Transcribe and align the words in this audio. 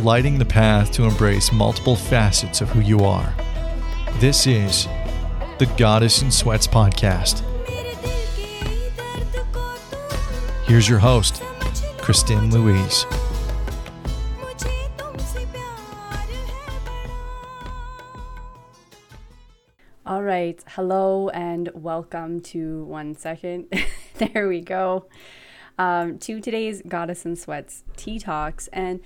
lighting 0.00 0.38
the 0.38 0.44
path 0.44 0.90
to 0.92 1.04
embrace 1.04 1.52
multiple 1.52 1.94
facets 1.94 2.62
of 2.62 2.70
who 2.70 2.80
you 2.80 3.00
are. 3.00 3.34
This 4.18 4.46
is 4.46 4.88
the 5.58 5.66
Goddess 5.76 6.22
in 6.22 6.30
Sweats 6.30 6.66
podcast. 6.66 7.42
Here's 10.64 10.88
your 10.88 11.00
host, 11.00 11.42
Christine 11.98 12.50
Louise. 12.50 13.04
All 20.06 20.22
right. 20.22 20.62
Hello 20.68 21.28
and 21.28 21.70
welcome 21.74 22.40
to 22.40 22.84
one 22.84 23.14
second. 23.14 23.72
there 24.14 24.48
we 24.48 24.60
go. 24.60 25.06
Um, 25.78 26.18
to 26.18 26.40
today's 26.40 26.82
Goddess 26.88 27.24
in 27.26 27.36
Sweats 27.36 27.84
tea 27.96 28.18
talks. 28.18 28.66
And 28.68 29.00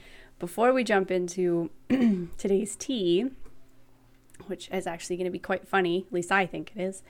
before 0.44 0.74
we 0.74 0.84
jump 0.84 1.10
into 1.10 1.70
today's 2.36 2.76
tea, 2.76 3.30
which 4.46 4.68
is 4.70 4.86
actually 4.86 5.16
going 5.16 5.24
to 5.24 5.30
be 5.30 5.38
quite 5.38 5.66
funny, 5.66 6.04
at 6.06 6.12
least 6.12 6.30
I 6.30 6.44
think 6.44 6.70
it 6.76 6.82
is, 6.82 7.02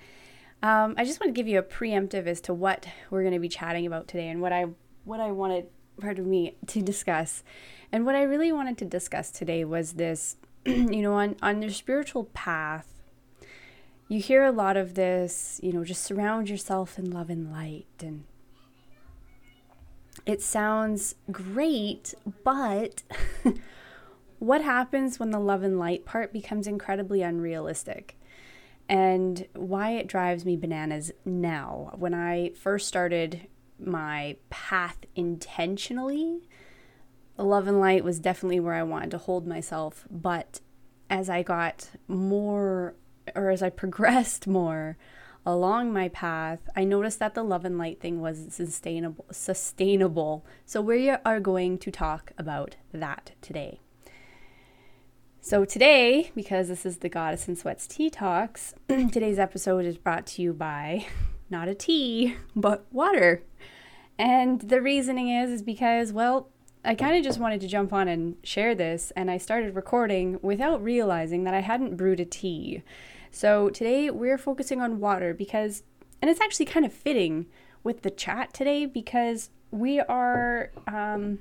um, 0.62 0.94
I 0.96 1.04
just 1.04 1.18
want 1.18 1.34
to 1.34 1.36
give 1.36 1.48
you 1.48 1.58
a 1.58 1.62
preemptive 1.64 2.28
as 2.28 2.40
to 2.42 2.54
what 2.54 2.86
we're 3.10 3.22
going 3.22 3.34
to 3.34 3.40
be 3.40 3.48
chatting 3.48 3.88
about 3.88 4.06
today 4.06 4.28
and 4.28 4.40
what 4.40 4.52
I 4.52 4.66
what 5.02 5.18
I 5.18 5.32
wanted 5.32 5.66
part 6.00 6.20
of 6.20 6.26
me 6.26 6.54
to 6.68 6.80
discuss. 6.80 7.42
And 7.90 8.06
what 8.06 8.14
I 8.14 8.22
really 8.22 8.52
wanted 8.52 8.78
to 8.78 8.84
discuss 8.84 9.32
today 9.32 9.64
was 9.64 9.94
this, 9.94 10.36
you 10.64 11.02
know, 11.02 11.14
on 11.14 11.34
on 11.42 11.60
your 11.60 11.72
spiritual 11.72 12.26
path 12.34 12.94
you 14.08 14.20
hear 14.20 14.44
a 14.44 14.52
lot 14.52 14.76
of 14.76 14.94
this, 14.94 15.58
you 15.62 15.72
know, 15.72 15.82
just 15.82 16.04
surround 16.04 16.48
yourself 16.48 16.98
in 16.98 17.10
love 17.10 17.30
and 17.30 17.50
light. 17.50 17.86
And 18.00 18.24
it 20.26 20.40
sounds 20.40 21.14
great, 21.30 22.14
but 22.42 23.02
what 24.38 24.62
happens 24.62 25.18
when 25.18 25.30
the 25.30 25.38
love 25.38 25.62
and 25.62 25.78
light 25.78 26.04
part 26.04 26.32
becomes 26.32 26.66
incredibly 26.66 27.22
unrealistic? 27.22 28.18
And 28.88 29.46
why 29.54 29.92
it 29.92 30.06
drives 30.06 30.44
me 30.44 30.56
bananas 30.56 31.10
now. 31.24 31.94
When 31.96 32.12
I 32.14 32.50
first 32.50 32.86
started 32.86 33.48
my 33.78 34.36
path 34.50 34.98
intentionally, 35.16 36.42
love 37.38 37.66
and 37.66 37.80
light 37.80 38.04
was 38.04 38.18
definitely 38.18 38.60
where 38.60 38.74
I 38.74 38.82
wanted 38.82 39.10
to 39.12 39.18
hold 39.18 39.46
myself. 39.46 40.06
But 40.10 40.60
as 41.08 41.30
I 41.30 41.42
got 41.42 41.90
more 42.08 42.94
or 43.34 43.50
as 43.50 43.62
I 43.62 43.70
progressed 43.70 44.46
more 44.46 44.96
along 45.46 45.92
my 45.92 46.08
path, 46.08 46.60
I 46.74 46.84
noticed 46.84 47.18
that 47.18 47.34
the 47.34 47.42
love 47.42 47.64
and 47.64 47.78
light 47.78 48.00
thing 48.00 48.20
was 48.20 48.46
sustainable 48.50 49.26
sustainable. 49.30 50.44
So 50.64 50.80
we 50.80 51.10
are 51.10 51.40
going 51.40 51.78
to 51.78 51.90
talk 51.90 52.32
about 52.38 52.76
that 52.92 53.32
today. 53.40 53.80
So 55.40 55.66
today, 55.66 56.30
because 56.34 56.68
this 56.68 56.86
is 56.86 56.98
the 56.98 57.10
Goddess 57.10 57.48
in 57.48 57.56
Sweats 57.56 57.86
Tea 57.86 58.08
Talks, 58.08 58.74
today's 58.88 59.38
episode 59.38 59.84
is 59.84 59.98
brought 59.98 60.26
to 60.28 60.42
you 60.42 60.54
by 60.54 61.06
not 61.50 61.68
a 61.68 61.74
tea, 61.74 62.36
but 62.56 62.86
water. 62.90 63.42
And 64.18 64.62
the 64.62 64.80
reasoning 64.80 65.28
is 65.28 65.50
is 65.50 65.62
because 65.62 66.12
well, 66.12 66.48
I 66.82 66.94
kind 66.94 67.16
of 67.16 67.24
just 67.24 67.38
wanted 67.38 67.60
to 67.62 67.68
jump 67.68 67.92
on 67.92 68.08
and 68.08 68.36
share 68.42 68.74
this, 68.74 69.10
and 69.16 69.30
I 69.30 69.38
started 69.38 69.74
recording 69.74 70.38
without 70.42 70.82
realizing 70.82 71.44
that 71.44 71.54
I 71.54 71.60
hadn't 71.60 71.96
brewed 71.96 72.20
a 72.20 72.24
tea. 72.24 72.82
So 73.34 73.68
today 73.68 74.10
we're 74.10 74.38
focusing 74.38 74.80
on 74.80 75.00
water 75.00 75.34
because, 75.34 75.82
and 76.22 76.30
it's 76.30 76.40
actually 76.40 76.66
kind 76.66 76.86
of 76.86 76.92
fitting 76.92 77.46
with 77.82 78.02
the 78.02 78.10
chat 78.12 78.54
today 78.54 78.86
because 78.86 79.50
we 79.72 79.98
are, 79.98 80.70
um, 80.86 81.40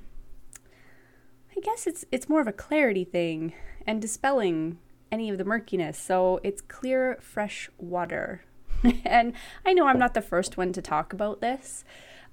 I 1.56 1.60
guess 1.62 1.86
it's 1.86 2.04
it's 2.10 2.28
more 2.28 2.40
of 2.40 2.48
a 2.48 2.52
clarity 2.52 3.04
thing 3.04 3.52
and 3.86 4.02
dispelling 4.02 4.78
any 5.12 5.30
of 5.30 5.38
the 5.38 5.44
murkiness. 5.44 5.96
So 5.96 6.40
it's 6.42 6.60
clear, 6.60 7.16
fresh 7.20 7.70
water. 7.78 8.42
and 9.04 9.32
I 9.64 9.72
know 9.72 9.86
I'm 9.86 9.98
not 9.98 10.14
the 10.14 10.20
first 10.20 10.56
one 10.56 10.72
to 10.72 10.82
talk 10.82 11.12
about 11.12 11.40
this. 11.40 11.84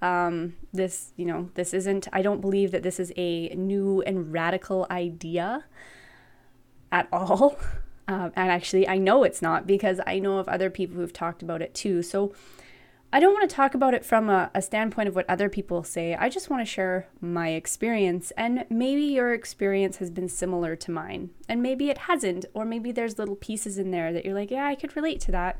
Um, 0.02 0.56
this, 0.74 1.14
you 1.18 1.26
know, 1.26 1.52
this 1.54 1.76
isn't, 1.76 2.08
I 2.12 2.24
don't 2.24 2.42
believe 2.42 2.72
that 2.72 2.82
this 2.82 3.00
is 3.00 3.14
a 3.16 3.50
new 3.50 4.02
and 4.08 4.34
radical 4.34 4.88
idea 4.90 5.66
at 6.92 7.08
all. 7.12 7.60
Um, 8.08 8.32
and 8.36 8.52
actually, 8.52 8.88
I 8.88 8.98
know 8.98 9.24
it's 9.24 9.42
not 9.42 9.68
because 9.68 10.00
I 10.06 10.20
know 10.20 10.38
of 10.38 10.48
other 10.48 10.70
people 10.70 10.98
who've 10.98 11.14
talked 11.14 11.42
about 11.42 11.62
it 11.62 11.74
too. 11.74 12.02
So 12.02 12.34
I 13.14 13.20
don't 13.20 13.34
want 13.34 13.50
to 13.50 13.56
talk 13.56 13.76
about 13.76 13.94
it 13.94 14.06
from 14.06 14.30
a, 14.30 14.50
a 14.56 14.62
standpoint 14.62 15.10
of 15.10 15.16
what 15.16 15.30
other 15.30 15.50
people 15.50 15.84
say. 15.84 16.16
I 16.16 16.30
just 16.30 16.50
want 16.50 16.62
to 16.62 16.66
share 16.66 17.08
my 17.20 17.50
experience. 17.50 18.32
And 18.38 18.66
maybe 18.70 19.04
your 19.04 19.34
experience 19.34 19.98
has 19.98 20.10
been 20.10 20.30
similar 20.30 20.76
to 20.78 20.92
mine. 20.92 21.32
And 21.50 21.62
maybe 21.62 21.90
it 21.90 22.00
hasn't. 22.00 22.46
Or 22.54 22.64
maybe 22.64 22.92
there's 22.92 23.20
little 23.20 23.36
pieces 23.36 23.78
in 23.78 23.92
there 23.92 24.14
that 24.14 24.24
you're 24.24 24.34
like, 24.34 24.52
yeah, 24.52 24.66
I 24.66 24.76
could 24.76 24.96
relate 24.96 25.20
to 25.22 25.32
that. 25.32 25.60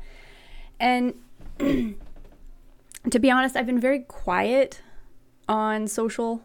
And 0.80 1.14
to 1.58 3.18
be 3.20 3.30
honest, 3.30 3.54
I've 3.54 3.66
been 3.66 3.80
very 3.80 4.00
quiet 4.00 4.80
on 5.46 5.86
social 5.86 6.44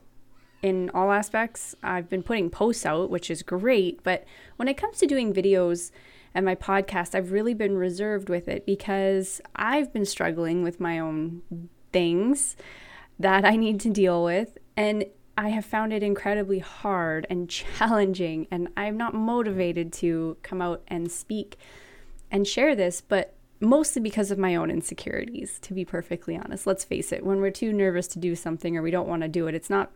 in 0.62 0.90
all 0.94 1.12
aspects. 1.12 1.75
I've 1.84 2.09
been 2.09 2.23
putting 2.23 2.50
posts 2.50 2.85
out, 2.85 3.09
which 3.09 3.29
is 3.29 3.44
great, 3.44 4.03
but 4.03 4.25
when 4.56 4.68
it 4.68 4.78
comes 4.78 4.97
to 4.97 5.07
doing 5.07 5.34
videos 5.34 5.91
and 6.34 6.45
my 6.45 6.56
podcast, 6.56 7.16
I've 7.16 7.31
really 7.31 7.53
been 7.53 7.78
reserved 7.78 8.29
with 8.29 8.47
it 8.47 8.66
because 8.66 9.41
I've 9.56 9.94
been 9.94 10.06
struggling 10.06 10.63
with 10.63 10.79
my 10.79 11.00
own 11.00 11.41
things 11.91 12.56
that 13.19 13.45
I 13.45 13.56
need 13.56 13.79
to 13.81 13.90
deal 13.90 14.23
with 14.23 14.57
and 14.75 15.06
I 15.38 15.50
have 15.50 15.66
found 15.66 15.94
it 15.94 16.03
incredibly 16.03 16.59
hard 16.59 17.28
and 17.29 17.50
challenging 17.50 18.47
and 18.51 18.69
I'm 18.75 18.97
not 18.97 19.13
motivated 19.13 19.94
to 19.94 20.38
come 20.44 20.62
out 20.62 20.84
and 20.88 21.12
speak 21.12 21.57
and 22.29 22.47
share 22.47 22.75
this, 22.75 23.01
but 23.01 23.35
mostly 23.59 24.01
because 24.01 24.31
of 24.31 24.38
my 24.38 24.56
own 24.56 24.69
insecurities, 24.69 25.59
to 25.59 25.74
be 25.74 25.85
perfectly 25.85 26.38
honest. 26.38 26.68
Let's 26.68 26.84
face 26.84 27.12
it, 27.12 27.25
when 27.25 27.41
we're 27.41 27.51
too 27.51 27.72
nervous 27.74 28.07
to 28.09 28.19
do 28.19 28.35
something 28.35 28.75
or 28.75 28.81
we 28.81 28.91
don't 28.91 29.07
want 29.07 29.22
to 29.22 29.28
do 29.28 29.47
it, 29.47 29.56
it's 29.56 29.69
not 29.69 29.91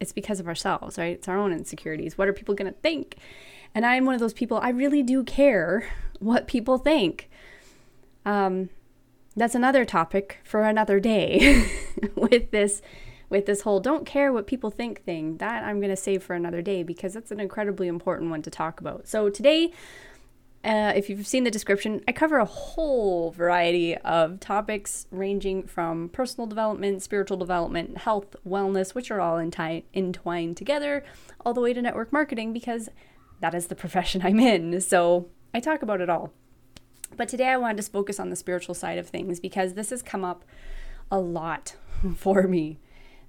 it's 0.00 0.12
because 0.12 0.40
of 0.40 0.48
ourselves, 0.48 0.98
right? 0.98 1.14
It's 1.14 1.28
our 1.28 1.36
own 1.36 1.52
insecurities. 1.52 2.16
What 2.18 2.28
are 2.28 2.32
people 2.32 2.54
going 2.54 2.72
to 2.72 2.78
think? 2.80 3.16
And 3.74 3.84
I'm 3.84 4.04
one 4.04 4.14
of 4.14 4.20
those 4.20 4.32
people, 4.32 4.58
I 4.62 4.70
really 4.70 5.02
do 5.02 5.22
care 5.22 5.88
what 6.18 6.46
people 6.46 6.78
think. 6.78 7.28
Um, 8.24 8.70
that's 9.36 9.54
another 9.54 9.84
topic 9.84 10.40
for 10.44 10.62
another 10.62 10.98
day 10.98 11.70
with 12.14 12.50
this 12.50 12.82
with 13.28 13.46
this 13.46 13.62
whole 13.62 13.80
don't 13.80 14.06
care 14.06 14.32
what 14.32 14.46
people 14.46 14.70
think 14.70 15.02
thing. 15.04 15.36
That 15.38 15.64
I'm 15.64 15.80
going 15.80 15.90
to 15.90 15.96
save 15.96 16.22
for 16.22 16.34
another 16.34 16.62
day 16.62 16.82
because 16.82 17.14
that's 17.14 17.30
an 17.30 17.40
incredibly 17.40 17.88
important 17.88 18.30
one 18.30 18.40
to 18.42 18.50
talk 18.50 18.80
about. 18.80 19.08
So 19.08 19.28
today 19.28 19.72
uh, 20.66 20.92
if 20.96 21.08
you've 21.08 21.28
seen 21.28 21.44
the 21.44 21.50
description, 21.50 22.02
I 22.08 22.12
cover 22.12 22.38
a 22.38 22.44
whole 22.44 23.30
variety 23.30 23.96
of 23.98 24.40
topics 24.40 25.06
ranging 25.12 25.62
from 25.62 26.08
personal 26.08 26.48
development, 26.48 27.04
spiritual 27.04 27.36
development, 27.36 27.98
health, 27.98 28.34
wellness, 28.44 28.92
which 28.92 29.12
are 29.12 29.20
all 29.20 29.36
enti- 29.36 29.84
entwined 29.94 30.56
together, 30.56 31.04
all 31.44 31.54
the 31.54 31.60
way 31.60 31.72
to 31.72 31.80
network 31.80 32.12
marketing 32.12 32.52
because 32.52 32.88
that 33.38 33.54
is 33.54 33.68
the 33.68 33.74
profession 33.76 34.22
I'm 34.24 34.40
in. 34.40 34.80
So 34.80 35.28
I 35.54 35.60
talk 35.60 35.82
about 35.82 36.00
it 36.00 36.10
all. 36.10 36.32
But 37.16 37.28
today 37.28 37.46
I 37.46 37.56
wanted 37.56 37.84
to 37.84 37.90
focus 37.90 38.18
on 38.18 38.30
the 38.30 38.36
spiritual 38.36 38.74
side 38.74 38.98
of 38.98 39.08
things 39.08 39.38
because 39.38 39.74
this 39.74 39.90
has 39.90 40.02
come 40.02 40.24
up 40.24 40.44
a 41.12 41.20
lot 41.20 41.76
for 42.16 42.48
me. 42.48 42.80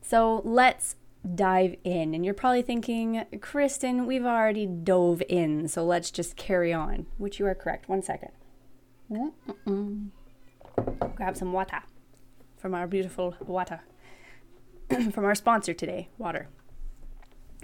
So 0.02 0.42
let's 0.44 0.96
dive 1.36 1.76
in. 1.84 2.14
And 2.14 2.24
you're 2.24 2.34
probably 2.34 2.62
thinking, 2.62 3.24
Kristen, 3.42 4.06
we've 4.06 4.26
already 4.26 4.66
dove 4.66 5.22
in, 5.30 5.68
so 5.68 5.86
let's 5.86 6.12
just 6.12 6.36
carry 6.36 6.74
on, 6.74 7.06
which 7.18 7.40
you 7.40 7.46
are 7.46 7.56
correct. 7.56 7.90
One 7.90 8.02
second. 8.02 8.32
Mm-mm. 9.12 10.10
Grab 11.16 11.38
some 11.38 11.54
water 11.54 11.82
from 12.58 12.74
our 12.74 12.88
beautiful 12.88 13.36
water, 13.46 13.82
from 15.12 15.26
our 15.26 15.36
sponsor 15.36 15.74
today, 15.74 16.10
water. 16.18 16.50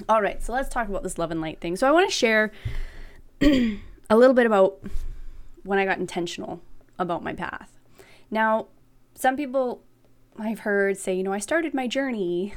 All 0.10 0.22
right, 0.22 0.42
so 0.42 0.54
let's 0.54 0.70
talk 0.70 0.88
about 0.88 1.04
this 1.04 1.18
love 1.18 1.32
and 1.32 1.42
light 1.42 1.62
thing. 1.62 1.76
So 1.76 1.88
I 1.88 1.92
want 1.92 2.10
to 2.10 2.16
share 2.16 2.52
a 3.42 3.78
little 4.12 4.34
bit 4.34 4.46
about 4.46 4.80
when 5.64 5.80
I 5.80 5.86
got 5.86 6.00
intentional 6.00 6.62
about 6.98 7.24
my 7.24 7.34
path. 7.34 7.80
Now, 8.32 8.68
some 9.16 9.36
people 9.36 9.84
I've 10.38 10.60
heard 10.60 10.98
say, 10.98 11.14
you 11.14 11.24
know, 11.24 11.34
I 11.34 11.40
started 11.40 11.74
my 11.74 11.88
journey 11.88 12.54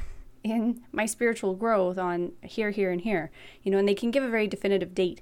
in 0.51 0.81
my 0.91 1.05
spiritual 1.05 1.55
growth 1.55 1.97
on 1.97 2.33
here, 2.41 2.71
here, 2.71 2.91
and 2.91 3.01
here, 3.01 3.31
you 3.63 3.71
know, 3.71 3.77
and 3.77 3.87
they 3.87 3.95
can 3.95 4.11
give 4.11 4.23
a 4.23 4.29
very 4.29 4.47
definitive 4.47 4.95
date. 4.95 5.21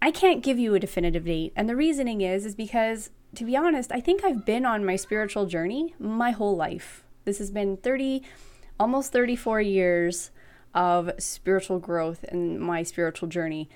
I 0.00 0.10
can't 0.10 0.42
give 0.42 0.58
you 0.58 0.74
a 0.74 0.80
definitive 0.80 1.24
date. 1.24 1.52
And 1.54 1.68
the 1.68 1.76
reasoning 1.76 2.20
is, 2.20 2.44
is 2.44 2.54
because 2.54 3.10
to 3.34 3.44
be 3.44 3.56
honest, 3.56 3.92
I 3.92 4.00
think 4.00 4.24
I've 4.24 4.44
been 4.44 4.66
on 4.66 4.84
my 4.84 4.96
spiritual 4.96 5.46
journey 5.46 5.94
my 5.98 6.32
whole 6.32 6.56
life. 6.56 7.04
This 7.24 7.38
has 7.38 7.50
been 7.50 7.76
30, 7.76 8.22
almost 8.78 9.12
34 9.12 9.60
years 9.60 10.30
of 10.74 11.10
spiritual 11.18 11.78
growth 11.78 12.24
in 12.24 12.58
my 12.60 12.82
spiritual 12.82 13.28
journey. 13.28 13.68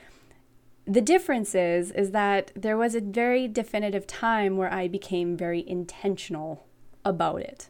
The 0.86 1.00
difference 1.00 1.54
is, 1.54 1.90
is 1.90 2.10
that 2.12 2.52
there 2.54 2.76
was 2.76 2.94
a 2.94 3.00
very 3.00 3.48
definitive 3.48 4.06
time 4.06 4.56
where 4.56 4.72
I 4.72 4.88
became 4.88 5.36
very 5.36 5.66
intentional 5.66 6.66
about 7.04 7.40
it. 7.40 7.68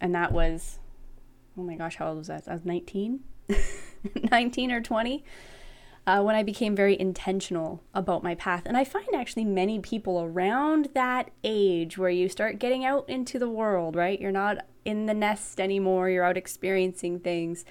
And 0.00 0.14
that 0.14 0.32
was 0.32 0.78
oh 1.58 1.62
my 1.62 1.74
gosh, 1.74 1.96
how 1.96 2.08
old 2.08 2.18
was 2.18 2.26
that? 2.28 2.44
I 2.46 2.54
was 2.54 2.64
19. 2.64 3.20
19 4.30 4.70
or 4.70 4.80
20 4.80 5.24
uh, 6.06 6.22
when 6.22 6.36
I 6.36 6.42
became 6.42 6.76
very 6.76 6.98
intentional 6.98 7.82
about 7.92 8.22
my 8.22 8.34
path. 8.34 8.62
And 8.64 8.76
I 8.76 8.84
find 8.84 9.08
actually 9.14 9.44
many 9.44 9.80
people 9.80 10.22
around 10.22 10.90
that 10.94 11.30
age 11.42 11.98
where 11.98 12.10
you 12.10 12.28
start 12.28 12.58
getting 12.58 12.84
out 12.84 13.08
into 13.08 13.38
the 13.38 13.48
world, 13.48 13.96
right? 13.96 14.20
You're 14.20 14.30
not 14.30 14.58
in 14.84 15.06
the 15.06 15.14
nest 15.14 15.60
anymore, 15.60 16.08
you're 16.08 16.24
out 16.24 16.36
experiencing 16.36 17.20
things. 17.20 17.64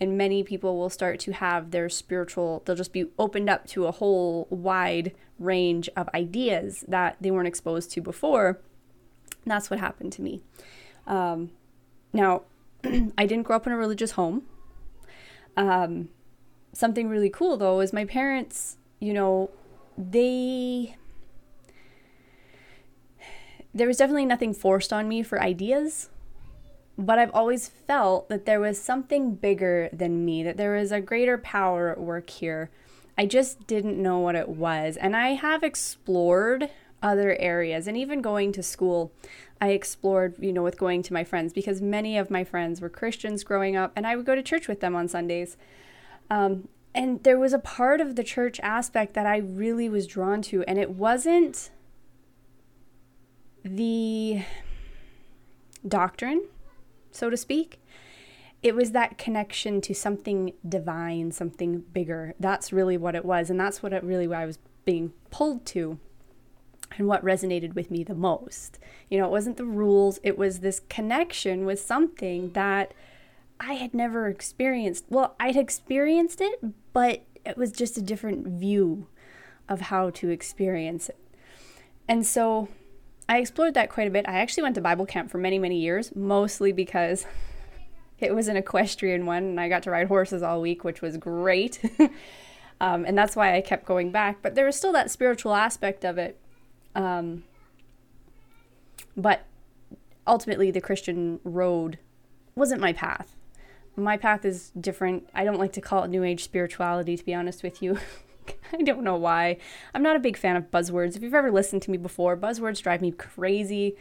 And 0.00 0.18
many 0.18 0.42
people 0.42 0.76
will 0.76 0.90
start 0.90 1.20
to 1.20 1.32
have 1.32 1.70
their 1.70 1.88
spiritual, 1.88 2.62
they'll 2.64 2.76
just 2.76 2.92
be 2.92 3.06
opened 3.18 3.48
up 3.48 3.66
to 3.68 3.86
a 3.86 3.92
whole 3.92 4.46
wide 4.50 5.14
range 5.38 5.88
of 5.96 6.08
ideas 6.14 6.84
that 6.88 7.16
they 7.20 7.30
weren't 7.30 7.48
exposed 7.48 7.92
to 7.92 8.00
before. 8.00 8.60
And 9.44 9.52
that's 9.52 9.70
what 9.70 9.78
happened 9.78 10.12
to 10.14 10.22
me. 10.22 10.42
Um, 11.06 11.50
now, 12.12 12.42
I 13.18 13.26
didn't 13.26 13.44
grow 13.44 13.56
up 13.56 13.66
in 13.66 13.72
a 13.72 13.76
religious 13.76 14.12
home. 14.12 14.42
Um, 15.56 16.08
something 16.72 17.08
really 17.08 17.30
cool 17.30 17.56
though 17.56 17.80
is 17.80 17.92
my 17.92 18.04
parents, 18.04 18.76
you 19.00 19.12
know, 19.12 19.50
they 19.96 20.96
there 23.74 23.86
was 23.86 23.96
definitely 23.96 24.26
nothing 24.26 24.54
forced 24.54 24.92
on 24.92 25.08
me 25.08 25.22
for 25.22 25.40
ideas, 25.40 26.10
but 26.96 27.18
I've 27.18 27.30
always 27.32 27.68
felt 27.68 28.28
that 28.28 28.44
there 28.44 28.60
was 28.60 28.80
something 28.80 29.34
bigger 29.34 29.88
than 29.92 30.24
me, 30.24 30.42
that 30.42 30.56
there 30.56 30.74
was 30.74 30.90
a 30.90 31.00
greater 31.00 31.38
power 31.38 31.90
at 31.90 32.00
work 32.00 32.30
here. 32.30 32.70
I 33.16 33.26
just 33.26 33.66
didn't 33.66 34.00
know 34.00 34.18
what 34.18 34.36
it 34.36 34.48
was. 34.48 34.96
And 34.96 35.14
I 35.14 35.30
have 35.30 35.62
explored 35.62 36.70
other 37.02 37.36
areas 37.38 37.86
and 37.86 37.96
even 37.96 38.20
going 38.20 38.52
to 38.52 38.62
school. 38.62 39.12
I 39.60 39.70
explored, 39.70 40.34
you 40.38 40.52
know, 40.52 40.62
with 40.62 40.78
going 40.78 41.02
to 41.04 41.12
my 41.12 41.24
friends 41.24 41.52
because 41.52 41.80
many 41.80 42.16
of 42.16 42.30
my 42.30 42.44
friends 42.44 42.80
were 42.80 42.88
Christians 42.88 43.42
growing 43.44 43.76
up 43.76 43.92
and 43.96 44.06
I 44.06 44.16
would 44.16 44.26
go 44.26 44.34
to 44.34 44.42
church 44.42 44.68
with 44.68 44.80
them 44.80 44.94
on 44.94 45.08
Sundays. 45.08 45.56
Um, 46.30 46.68
and 46.94 47.22
there 47.22 47.38
was 47.38 47.52
a 47.52 47.58
part 47.58 48.00
of 48.00 48.16
the 48.16 48.24
church 48.24 48.58
aspect 48.60 49.14
that 49.14 49.26
I 49.26 49.36
really 49.38 49.88
was 49.88 50.06
drawn 50.06 50.42
to, 50.42 50.64
and 50.64 50.78
it 50.78 50.90
wasn't 50.90 51.70
the 53.64 54.42
doctrine, 55.86 56.42
so 57.12 57.30
to 57.30 57.36
speak. 57.36 57.80
It 58.62 58.74
was 58.74 58.90
that 58.92 59.18
connection 59.18 59.80
to 59.82 59.94
something 59.94 60.54
divine, 60.68 61.30
something 61.30 61.84
bigger. 61.92 62.34
That's 62.40 62.72
really 62.72 62.96
what 62.96 63.14
it 63.14 63.24
was, 63.24 63.50
and 63.50 63.60
that's 63.60 63.82
what 63.82 63.92
it 63.92 64.02
really 64.02 64.32
I 64.34 64.46
was 64.46 64.58
being 64.84 65.12
pulled 65.30 65.66
to 65.66 66.00
and 66.98 67.06
what 67.06 67.24
resonated 67.24 67.74
with 67.74 67.90
me 67.90 68.04
the 68.04 68.14
most. 68.14 68.78
You 69.08 69.18
know, 69.18 69.26
it 69.26 69.30
wasn't 69.30 69.56
the 69.56 69.64
rules, 69.64 70.20
it 70.22 70.36
was 70.36 70.60
this 70.60 70.80
connection 70.88 71.64
with 71.64 71.80
something 71.80 72.52
that 72.52 72.92
I 73.60 73.74
had 73.74 73.94
never 73.94 74.28
experienced. 74.28 75.04
Well, 75.08 75.34
I'd 75.40 75.56
experienced 75.56 76.40
it, 76.40 76.60
but 76.92 77.24
it 77.44 77.56
was 77.56 77.72
just 77.72 77.96
a 77.96 78.02
different 78.02 78.46
view 78.46 79.06
of 79.68 79.82
how 79.82 80.10
to 80.10 80.28
experience 80.28 81.08
it. 81.08 81.18
And 82.06 82.26
so 82.26 82.68
I 83.28 83.38
explored 83.38 83.74
that 83.74 83.90
quite 83.90 84.08
a 84.08 84.10
bit. 84.10 84.28
I 84.28 84.38
actually 84.40 84.62
went 84.62 84.74
to 84.76 84.80
Bible 84.80 85.06
camp 85.06 85.30
for 85.30 85.38
many, 85.38 85.58
many 85.58 85.78
years, 85.78 86.14
mostly 86.14 86.72
because 86.72 87.26
it 88.18 88.34
was 88.34 88.48
an 88.48 88.56
equestrian 88.56 89.26
one 89.26 89.44
and 89.44 89.60
I 89.60 89.68
got 89.68 89.82
to 89.84 89.90
ride 89.90 90.08
horses 90.08 90.42
all 90.42 90.60
week, 90.60 90.84
which 90.84 91.02
was 91.02 91.16
great. 91.16 91.80
um, 92.80 93.04
and 93.04 93.16
that's 93.16 93.36
why 93.36 93.54
I 93.54 93.60
kept 93.60 93.84
going 93.84 94.10
back. 94.10 94.38
But 94.42 94.54
there 94.54 94.66
was 94.66 94.76
still 94.76 94.92
that 94.92 95.10
spiritual 95.10 95.54
aspect 95.54 96.04
of 96.04 96.16
it. 96.18 96.40
Um, 96.94 97.44
but 99.16 99.44
ultimately, 100.26 100.70
the 100.70 100.80
Christian 100.80 101.40
road 101.44 101.98
wasn't 102.54 102.80
my 102.80 102.92
path 102.92 103.36
my 103.98 104.16
path 104.16 104.44
is 104.44 104.70
different. 104.80 105.28
I 105.34 105.44
don't 105.44 105.58
like 105.58 105.72
to 105.74 105.80
call 105.80 106.04
it 106.04 106.08
new 106.08 106.24
age 106.24 106.44
spirituality, 106.44 107.16
to 107.16 107.24
be 107.24 107.34
honest 107.34 107.62
with 107.62 107.82
you. 107.82 107.98
I 108.72 108.82
don't 108.82 109.02
know 109.02 109.16
why. 109.16 109.58
I'm 109.94 110.02
not 110.02 110.16
a 110.16 110.20
big 110.20 110.36
fan 110.36 110.56
of 110.56 110.70
buzzwords. 110.70 111.16
If 111.16 111.22
you've 111.22 111.34
ever 111.34 111.50
listened 111.50 111.82
to 111.82 111.90
me 111.90 111.98
before, 111.98 112.36
buzzwords 112.36 112.82
drive 112.82 113.02
me 113.02 113.10
crazy, 113.10 113.96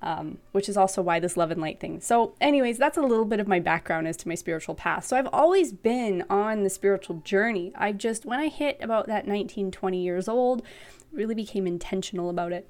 um, 0.00 0.38
which 0.52 0.68
is 0.68 0.76
also 0.76 1.02
why 1.02 1.20
this 1.20 1.36
love 1.36 1.50
and 1.50 1.60
light 1.60 1.80
thing. 1.80 2.00
So, 2.00 2.34
anyways, 2.40 2.78
that's 2.78 2.96
a 2.96 3.02
little 3.02 3.24
bit 3.24 3.40
of 3.40 3.48
my 3.48 3.60
background 3.60 4.08
as 4.08 4.16
to 4.18 4.28
my 4.28 4.34
spiritual 4.34 4.74
path. 4.74 5.04
So, 5.04 5.16
I've 5.16 5.28
always 5.32 5.72
been 5.72 6.24
on 6.30 6.62
the 6.62 6.70
spiritual 6.70 7.16
journey. 7.24 7.72
I 7.74 7.92
just, 7.92 8.24
when 8.24 8.38
I 8.38 8.48
hit 8.48 8.78
about 8.80 9.06
that 9.08 9.26
19, 9.26 9.70
20 9.70 10.02
years 10.02 10.28
old, 10.28 10.62
really 11.12 11.34
became 11.34 11.66
intentional 11.66 12.30
about 12.30 12.52
it. 12.52 12.68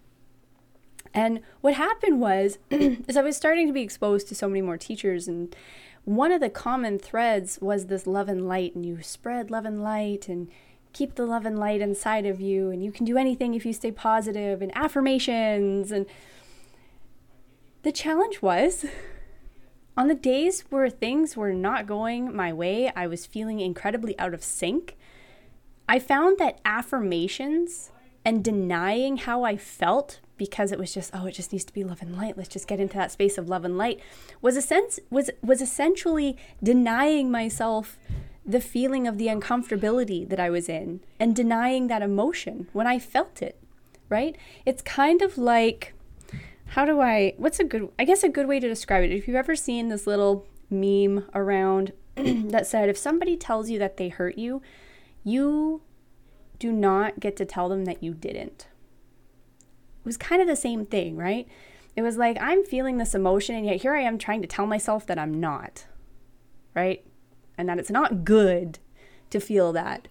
And 1.15 1.41
what 1.61 1.75
happened 1.75 2.21
was, 2.21 2.59
is 2.71 3.17
I 3.17 3.23
was 3.23 3.37
starting 3.37 3.67
to 3.67 3.73
be 3.73 3.83
exposed 3.83 4.29
to 4.29 4.35
so 4.35 4.49
many 4.49 4.63
more 4.63 4.79
teachers 4.79 5.29
and 5.29 5.55
one 6.05 6.33
of 6.33 6.41
the 6.41 6.51
common 6.51 6.99
threads 6.99 7.59
was 7.61 7.87
this 7.87 8.07
love 8.07 8.29
and 8.29 8.49
light, 8.49 8.75
and 8.75 8.85
you 8.85 9.03
spread 9.03 9.51
love 9.51 9.65
and 9.65 9.83
light 9.83 10.29
and 10.29 10.51
keep 10.93 11.15
the 11.15 11.25
love 11.25 11.47
and 11.47 11.59
light 11.59 11.81
inside 11.81 12.27
of 12.27 12.41
you, 12.41 12.71
and 12.71 12.85
you 12.85 12.91
can 12.91 13.05
do 13.05 13.17
anything 13.17 13.55
if 13.55 13.65
you 13.65 13.73
stay 13.73 13.93
positive, 13.93 14.61
and 14.61 14.77
affirmations. 14.77 15.93
And 15.93 16.07
the 17.83 17.93
challenge 17.93 18.43
was 18.43 18.85
on 19.97 20.09
the 20.09 20.15
days 20.15 20.65
where 20.71 20.91
things 20.91 21.37
were 21.37 21.53
not 21.53 21.87
going 21.87 22.35
my 22.35 22.53
way, 22.53 22.91
I 22.97 23.07
was 23.07 23.25
feeling 23.25 23.61
incredibly 23.61 24.19
out 24.19 24.35
of 24.35 24.43
sync. 24.43 24.97
I 25.89 26.01
found 26.01 26.39
that 26.39 26.61
affirmations 26.65 27.92
and 28.25 28.45
denying 28.45 29.19
how 29.19 29.45
I 29.45 29.57
felt 29.57 30.21
because 30.37 30.73
it 30.73 30.79
was 30.79 30.93
just 30.93 31.11
oh 31.15 31.27
it 31.27 31.33
just 31.33 31.53
needs 31.53 31.65
to 31.65 31.73
be 31.73 31.85
love 31.85 32.03
and 32.03 32.17
light. 32.17 32.37
Let's 32.37 32.49
just 32.49 32.69
get 32.69 32.81
into 32.81 32.97
that 32.97 33.13
space 33.13 33.39
of 33.39 33.49
love 33.49 33.65
and 33.65 33.79
light 33.79 34.01
was 34.41 34.57
a 34.57 34.63
sense 34.63 34.99
was 35.11 35.31
was 35.43 35.61
essentially 35.61 36.37
denying 36.63 37.31
myself 37.31 37.99
the 38.45 38.61
feeling 38.61 39.07
of 39.07 39.19
the 39.19 39.29
uncomfortability 39.29 40.29
that 40.29 40.41
I 40.41 40.51
was 40.51 40.69
in 40.69 41.01
and 41.21 41.37
denying 41.37 41.87
that 41.87 42.03
emotion 42.03 42.67
when 42.73 42.87
I 42.87 42.99
felt 42.99 43.41
it 43.41 43.63
right? 44.13 44.37
It's 44.67 44.83
kind 44.83 45.23
of 45.23 45.39
like 45.39 45.95
how 46.67 46.85
do 46.85 47.01
I 47.01 47.35
what's 47.39 47.59
a 47.59 47.65
good 47.65 47.89
I 47.99 48.05
guess 48.05 48.23
a 48.23 48.29
good 48.29 48.47
way 48.47 48.61
to 48.61 48.69
describe 48.69 49.03
it 49.03 49.11
if 49.11 49.27
you've 49.27 49.37
ever 49.37 49.57
seen 49.57 49.89
this 49.89 50.07
little 50.07 50.47
meme 50.71 51.25
around 51.35 51.93
that 52.17 52.67
said 52.67 52.89
if 52.89 52.99
somebody 52.99 53.37
tells 53.37 53.71
you 53.71 53.79
that 53.79 53.97
they 53.97 54.11
hurt 54.11 54.39
you 54.39 54.63
you 55.25 55.81
do 56.63 56.73
not 56.73 57.19
get 57.19 57.37
to 57.37 57.45
tell 57.45 57.69
them 57.69 57.85
that 57.85 58.03
you 58.03 58.15
didn't 58.15 58.69
it 60.03 60.07
was 60.07 60.17
kind 60.17 60.43
of 60.43 60.49
the 60.49 60.57
same 60.57 60.85
thing, 60.85 61.17
right? 61.17 61.47
It 61.95 62.03
was 62.03 62.17
like, 62.17 62.37
I'm 62.41 62.65
feeling 62.65 62.99
this 62.99 63.15
emotion, 63.15 63.55
and 63.55 63.65
yet 63.65 63.83
here 63.83 63.95
I 63.95 64.01
am 64.01 64.19
trying 64.19 64.43
to 64.43 64.49
tell 64.49 64.67
myself 64.67 65.07
that 65.07 65.19
I'm 65.19 65.39
not, 65.39 65.87
right? 66.75 67.07
And 67.57 67.69
that 67.69 67.79
it's 67.79 67.91
not 67.91 68.25
good 68.25 68.81
to 69.31 69.39
feel 69.39 69.73
that. 69.75 70.09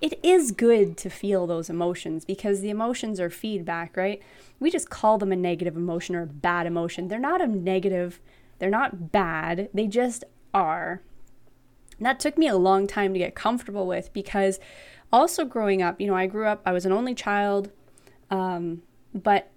It 0.00 0.18
is 0.24 0.50
good 0.50 0.96
to 0.98 1.08
feel 1.08 1.46
those 1.46 1.70
emotions 1.70 2.24
because 2.24 2.60
the 2.60 2.70
emotions 2.70 3.20
are 3.20 3.30
feedback, 3.30 3.96
right? 3.96 4.20
We 4.58 4.72
just 4.72 4.90
call 4.90 5.18
them 5.18 5.30
a 5.30 5.36
negative 5.36 5.76
emotion 5.76 6.16
or 6.16 6.22
a 6.22 6.26
bad 6.26 6.66
emotion. 6.66 7.06
They're 7.06 7.18
not 7.20 7.40
a 7.40 7.46
negative, 7.46 8.20
they're 8.58 8.70
not 8.70 9.12
bad, 9.12 9.68
they 9.72 9.86
just 9.86 10.24
are. 10.52 11.00
And 11.98 12.06
that 12.06 12.18
took 12.18 12.36
me 12.36 12.48
a 12.48 12.56
long 12.56 12.88
time 12.88 13.12
to 13.12 13.18
get 13.20 13.36
comfortable 13.36 13.86
with 13.86 14.12
because 14.12 14.58
also 15.12 15.44
growing 15.44 15.82
up, 15.82 16.00
you 16.00 16.06
know, 16.06 16.14
I 16.14 16.26
grew 16.26 16.46
up, 16.46 16.62
I 16.64 16.72
was 16.72 16.86
an 16.86 16.92
only 16.92 17.14
child. 17.14 17.70
Um, 18.30 18.82
but 19.14 19.50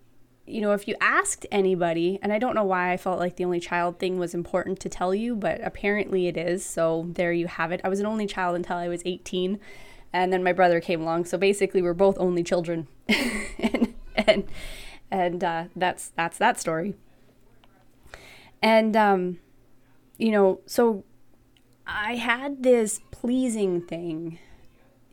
you 0.50 0.62
know, 0.62 0.72
if 0.74 0.88
you 0.88 0.96
asked 1.00 1.46
anybody, 1.52 2.18
and 2.24 2.34
I 2.34 2.40
don't 2.40 2.56
know 2.56 2.64
why 2.64 2.92
I 2.92 2.98
felt 2.98 3.20
like 3.20 3.36
the 3.36 3.46
only 3.46 3.60
child 3.60 4.00
thing 4.00 4.18
was 4.18 4.34
important 4.34 4.80
to 4.80 4.90
tell 4.90 5.14
you, 5.14 5.36
but 5.36 5.62
apparently 5.64 6.28
it 6.28 6.38
is. 6.38 6.66
So 6.66 7.06
there 7.10 7.32
you 7.32 7.46
have 7.46 7.72
it. 7.72 7.82
I 7.84 7.90
was 7.90 8.00
an 8.00 8.08
only 8.08 8.26
child 8.26 8.56
until 8.56 8.78
I 8.78 8.88
was 8.88 9.04
18, 9.06 9.60
and 10.12 10.34
then 10.34 10.44
my 10.44 10.52
brother 10.52 10.82
came 10.82 11.02
along. 11.02 11.26
So 11.26 11.38
basically, 11.38 11.84
we're 11.84 11.94
both 11.94 12.18
only 12.20 12.44
children, 12.44 12.88
and 13.60 13.94
and 14.16 14.46
and 15.12 15.44
uh, 15.44 15.64
that's 15.76 16.10
that's 16.16 16.40
that 16.40 16.60
story. 16.60 16.96
And 18.62 18.98
um, 18.98 19.40
you 20.18 20.32
know, 20.32 20.62
so 20.66 21.04
I 21.86 22.16
had 22.16 22.64
this 22.64 23.02
pleasing 23.12 23.82
thing, 23.82 24.40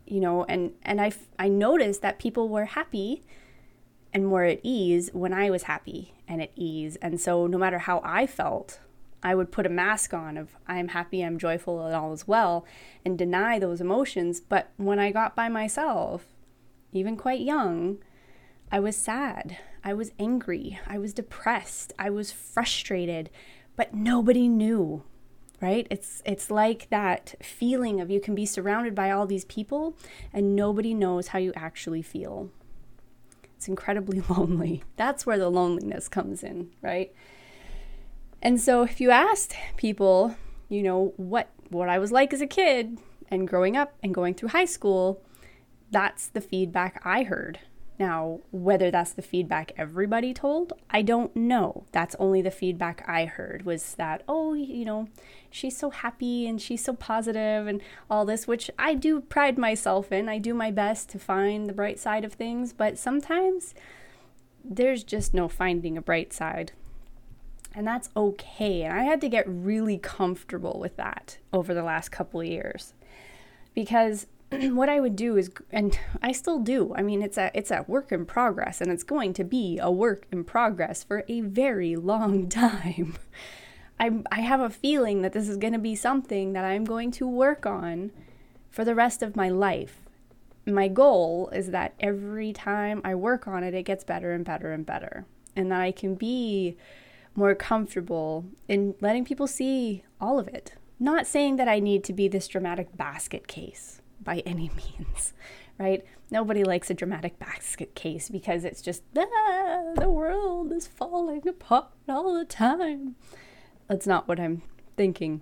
you 0.07 0.21
know, 0.21 0.45
and 0.45 0.73
and 0.83 1.01
I 1.01 1.13
I 1.39 1.49
noticed 1.49 2.03
that 2.03 2.19
people 2.19 2.49
were 2.49 2.65
happy 2.67 3.25
and 4.13 4.27
more 4.27 4.45
at 4.45 4.61
ease 4.63 5.11
when 5.13 5.35
I 5.35 5.51
was 5.51 5.65
happy 5.65 6.15
and 6.27 6.41
at 6.41 6.51
ease. 6.57 6.97
And 6.97 7.21
so, 7.21 7.47
no 7.47 7.59
matter 7.59 7.81
how 7.81 8.01
I 8.05 8.27
felt, 8.27 8.81
I 9.23 9.35
would 9.35 9.53
put 9.53 9.67
a 9.67 9.71
mask 9.71 10.15
on 10.15 10.37
of 10.37 10.57
I'm 10.67 10.89
happy, 10.89 11.23
I'm 11.23 11.39
joyful, 11.39 11.85
and 11.85 11.95
all 11.95 12.13
is 12.13 12.27
well, 12.27 12.65
and 13.05 13.19
deny 13.19 13.59
those 13.59 13.81
emotions. 13.81 14.41
But 14.41 14.71
when 14.77 14.99
I 14.99 15.11
got 15.11 15.37
by 15.37 15.49
myself, 15.49 16.27
even 16.93 17.17
quite 17.17 17.41
young, 17.41 17.99
I 18.71 18.81
was 18.81 18.97
sad, 18.97 19.59
I 19.85 19.95
was 19.95 20.13
angry, 20.19 20.79
I 20.87 20.99
was 20.99 21.13
depressed, 21.13 21.93
I 21.99 22.11
was 22.11 22.33
frustrated, 22.33 23.31
but 23.77 23.95
nobody 23.95 24.49
knew. 24.49 25.03
Right? 25.61 25.87
It's 25.91 26.23
it's 26.27 26.51
like 26.51 26.89
that 26.91 27.35
feeling 27.41 28.01
of 28.01 28.11
you 28.11 28.21
can 28.21 28.35
be 28.35 28.45
surrounded 28.45 28.95
by 28.95 29.11
all 29.11 29.27
these 29.27 29.47
people 29.47 29.97
and 30.33 30.55
nobody 30.55 30.93
knows 30.93 31.29
how 31.29 31.39
you 31.39 31.53
actually 31.57 32.03
feel. 32.03 32.51
It's 33.57 33.69
incredibly 33.69 34.21
lonely. 34.29 34.83
That's 34.97 35.25
where 35.25 35.39
the 35.39 35.49
loneliness 35.49 36.09
comes 36.09 36.43
in, 36.43 36.71
right? 36.83 37.13
And 38.43 38.61
so 38.61 38.83
if 38.83 39.01
you 39.01 39.11
asked 39.11 39.55
people, 39.77 40.37
you 40.69 40.83
know, 40.83 41.15
what 41.17 41.49
what 41.71 41.89
I 41.89 41.99
was 41.99 42.13
like 42.13 42.33
as 42.33 42.41
a 42.41 42.47
kid 42.47 42.99
and 43.31 43.49
growing 43.49 43.77
up 43.77 43.95
and 44.03 44.15
going 44.15 44.35
through 44.35 44.51
high 44.51 44.67
school, 44.67 45.23
that's 45.91 46.29
the 46.29 46.41
feedback 46.41 47.01
I 47.05 47.23
heard. 47.23 47.61
Now, 47.99 48.41
whether 48.51 48.91
that's 48.91 49.13
the 49.13 49.23
feedback 49.23 49.73
everybody 49.79 50.35
told, 50.35 50.75
I 50.91 51.01
don't 51.01 51.35
know. 51.35 51.87
That's 51.93 52.15
only 52.19 52.43
the 52.43 52.51
feedback 52.51 53.03
I 53.09 53.25
heard 53.25 53.65
was 53.65 53.95
that, 53.95 54.23
oh, 54.29 54.53
you 54.53 54.85
know, 54.85 55.09
she's 55.51 55.79
so 55.79 55.89
happy 55.89 56.47
and 56.47 56.61
she's 56.61 56.85
so 56.85 56.93
positive 56.93 57.67
and 57.67 57.81
all 58.11 58.27
this, 58.27 58.47
which 58.47 58.71
I 58.79 58.95
do 58.95 59.23
pride 59.23 59.57
myself 59.57 60.13
in. 60.13 60.29
I 60.29 60.39
do 60.39 60.53
my 60.53 60.71
best 60.71 61.09
to 61.11 61.19
find 61.19 61.69
the 61.69 61.73
bright 61.73 61.99
side 61.99 62.25
of 62.25 62.35
things, 62.35 62.75
but 62.75 62.99
sometimes 62.99 63.75
there's 64.63 65.03
just 65.03 65.33
no 65.33 65.49
finding 65.49 65.97
a 65.97 66.03
bright 66.03 66.35
side. 66.35 66.73
And 67.75 67.87
that's 67.87 68.11
okay. 68.17 68.83
And 68.83 68.99
I 68.99 69.05
had 69.05 69.21
to 69.23 69.29
get 69.29 69.45
really 69.47 69.99
comfortable 69.99 70.79
with 70.81 70.97
that 70.97 71.39
over 71.53 71.73
the 71.73 71.83
last 71.83 72.11
couple 72.11 72.41
of 72.41 72.47
years. 72.47 72.95
Because 73.75 74.27
what 74.51 74.89
I 74.89 75.01
would 75.01 75.17
do 75.17 75.37
is, 75.37 75.51
and 75.71 75.99
I 76.23 76.33
still 76.33 76.59
do. 76.61 76.95
I 76.95 77.03
mean, 77.03 77.23
it's 77.23 77.37
a 77.37 77.51
it's 77.55 77.71
a 77.71 77.85
work 77.89 78.13
in 78.13 78.27
progress, 78.27 78.81
and 78.81 78.91
it's 78.93 79.03
going 79.03 79.33
to 79.35 79.45
be 79.45 79.79
a 79.81 79.91
work 79.91 80.27
in 80.31 80.45
progress 80.45 81.03
for 81.03 81.25
a 81.29 81.41
very 81.41 81.97
long 81.97 82.49
time. 82.49 83.17
I 83.99 84.23
I 84.31 84.41
have 84.41 84.61
a 84.61 84.71
feeling 84.71 85.23
that 85.23 85.33
this 85.33 85.49
is 85.49 85.57
going 85.57 85.73
to 85.73 85.79
be 85.79 85.95
something 85.95 86.53
that 86.53 86.65
I'm 86.65 86.85
going 86.85 87.11
to 87.13 87.27
work 87.27 87.67
on 87.67 88.13
for 88.71 88.85
the 88.85 88.95
rest 88.95 89.23
of 89.23 89.37
my 89.37 89.49
life. 89.49 90.03
My 90.67 90.89
goal 90.89 91.49
is 91.53 91.71
that 91.71 91.95
every 92.01 92.53
time 92.53 93.01
I 93.05 93.15
work 93.15 93.47
on 93.47 93.63
it, 93.63 93.75
it 93.75 93.85
gets 93.85 94.05
better 94.05 94.33
and 94.33 94.45
better 94.45 94.73
and 94.73 94.87
better, 94.87 95.27
and 95.57 95.71
that 95.73 95.81
I 95.81 95.93
can 95.93 96.15
be 96.15 96.77
more 97.35 97.55
comfortable 97.55 98.47
in 98.69 98.95
letting 99.01 99.25
people 99.25 99.47
see 99.47 100.05
all 100.21 100.39
of 100.39 100.49
it. 100.49 100.75
Not 100.99 101.27
saying 101.27 101.57
that 101.57 101.69
I 101.69 101.79
need 101.79 102.05
to 102.05 102.13
be 102.13 102.27
this 102.27 102.49
dramatic 102.49 102.97
basket 102.97 103.47
case 103.47 104.01
by 104.27 104.43
any 104.45 104.71
means, 104.99 105.33
right? 105.79 106.05
Nobody 106.31 106.65
likes 106.65 106.91
a 106.91 106.95
dramatic 106.95 107.39
basket 107.39 107.95
case 107.95 108.29
because 108.29 108.65
it's 108.65 108.83
just, 108.83 109.05
ah, 109.17 109.93
the 109.97 110.11
world 110.11 110.73
is 110.73 110.87
falling 110.87 111.49
apart 111.49 111.87
all 112.07 112.35
the 112.35 112.45
time. 112.45 113.15
That's 113.89 114.07
not 114.07 114.29
what 114.29 114.41
I'm 114.41 114.63
thinking. 114.97 115.41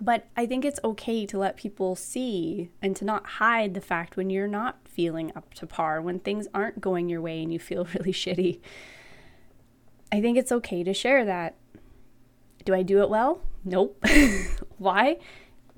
But 0.00 0.28
I 0.36 0.46
think 0.46 0.64
it's 0.64 0.78
okay 0.84 1.26
to 1.26 1.38
let 1.38 1.56
people 1.56 1.96
see 1.96 2.70
and 2.80 2.94
to 2.96 3.04
not 3.04 3.26
hide 3.26 3.74
the 3.74 3.80
fact 3.80 4.16
when 4.16 4.30
you're 4.30 4.46
not 4.46 4.78
feeling 4.84 5.32
up 5.34 5.54
to 5.54 5.66
par, 5.66 6.00
when 6.00 6.20
things 6.20 6.46
aren't 6.54 6.80
going 6.80 7.08
your 7.08 7.20
way 7.20 7.42
and 7.42 7.52
you 7.52 7.58
feel 7.58 7.84
really 7.98 8.12
shitty. 8.12 8.60
I 10.12 10.20
think 10.20 10.38
it's 10.38 10.52
okay 10.52 10.84
to 10.84 10.94
share 10.94 11.24
that. 11.24 11.56
Do 12.64 12.74
I 12.74 12.82
do 12.82 13.02
it 13.02 13.10
well? 13.10 13.42
Nope. 13.64 14.02
Why? 14.78 15.18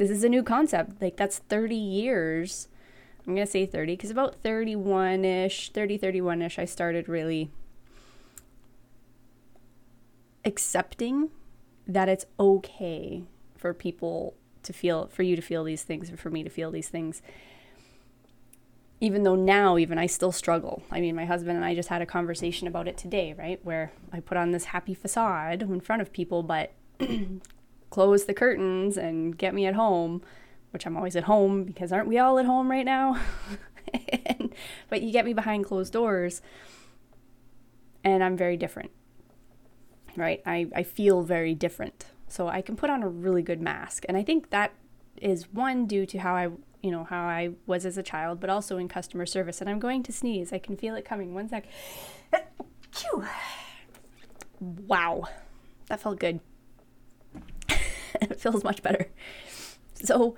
This 0.00 0.10
is 0.10 0.24
a 0.24 0.30
new 0.30 0.42
concept. 0.42 1.02
Like 1.02 1.16
that's 1.16 1.38
30 1.38 1.76
years. 1.76 2.68
I'm 3.26 3.34
going 3.34 3.46
to 3.46 3.50
say 3.50 3.66
30 3.66 3.96
because 3.96 4.10
about 4.10 4.34
31 4.36 5.26
ish, 5.26 5.70
30, 5.72 5.98
31 5.98 6.40
ish, 6.40 6.58
I 6.58 6.64
started 6.64 7.06
really 7.06 7.50
accepting 10.42 11.28
that 11.86 12.08
it's 12.08 12.24
okay 12.38 13.24
for 13.58 13.74
people 13.74 14.32
to 14.62 14.72
feel, 14.72 15.08
for 15.08 15.22
you 15.22 15.36
to 15.36 15.42
feel 15.42 15.64
these 15.64 15.82
things, 15.82 16.10
for 16.16 16.30
me 16.30 16.42
to 16.44 16.50
feel 16.50 16.70
these 16.70 16.88
things. 16.88 17.20
Even 19.02 19.22
though 19.22 19.36
now, 19.36 19.76
even 19.76 19.98
I 19.98 20.06
still 20.06 20.32
struggle. 20.32 20.82
I 20.90 21.02
mean, 21.02 21.14
my 21.14 21.26
husband 21.26 21.56
and 21.56 21.64
I 21.64 21.74
just 21.74 21.90
had 21.90 22.00
a 22.00 22.06
conversation 22.06 22.66
about 22.66 22.88
it 22.88 22.96
today, 22.96 23.34
right? 23.38 23.60
Where 23.62 23.92
I 24.14 24.20
put 24.20 24.38
on 24.38 24.52
this 24.52 24.64
happy 24.64 24.94
facade 24.94 25.60
in 25.60 25.80
front 25.80 26.00
of 26.00 26.10
people, 26.10 26.42
but 26.42 26.72
close 27.90 28.24
the 28.24 28.34
curtains 28.34 28.96
and 28.96 29.36
get 29.36 29.54
me 29.54 29.66
at 29.66 29.74
home, 29.74 30.22
which 30.70 30.86
I'm 30.86 30.96
always 30.96 31.16
at 31.16 31.24
home 31.24 31.64
because 31.64 31.92
aren't 31.92 32.08
we 32.08 32.18
all 32.18 32.38
at 32.38 32.46
home 32.46 32.70
right 32.70 32.84
now? 32.84 33.20
and, 33.92 34.54
but 34.88 35.02
you 35.02 35.12
get 35.12 35.24
me 35.24 35.34
behind 35.34 35.64
closed 35.64 35.92
doors 35.92 36.40
and 38.04 38.24
I'm 38.24 38.36
very 38.36 38.56
different, 38.56 38.90
right? 40.16 40.40
I, 40.46 40.68
I 40.74 40.82
feel 40.82 41.22
very 41.22 41.54
different. 41.54 42.06
So 42.28 42.48
I 42.48 42.62
can 42.62 42.76
put 42.76 42.90
on 42.90 43.02
a 43.02 43.08
really 43.08 43.42
good 43.42 43.60
mask. 43.60 44.04
And 44.08 44.16
I 44.16 44.22
think 44.22 44.50
that 44.50 44.72
is 45.20 45.52
one 45.52 45.86
due 45.86 46.06
to 46.06 46.18
how 46.18 46.34
I, 46.34 46.48
you 46.80 46.90
know, 46.90 47.04
how 47.04 47.24
I 47.24 47.50
was 47.66 47.84
as 47.84 47.98
a 47.98 48.02
child, 48.02 48.40
but 48.40 48.48
also 48.48 48.78
in 48.78 48.88
customer 48.88 49.26
service. 49.26 49.60
And 49.60 49.68
I'm 49.68 49.80
going 49.80 50.02
to 50.04 50.12
sneeze. 50.12 50.52
I 50.52 50.58
can 50.58 50.76
feel 50.76 50.94
it 50.94 51.04
coming. 51.04 51.34
One 51.34 51.48
sec. 51.48 51.66
Wow. 54.62 55.24
That 55.86 56.00
felt 56.00 56.20
good. 56.20 56.40
it 58.30 58.40
feels 58.40 58.64
much 58.64 58.82
better. 58.82 59.08
So 59.94 60.36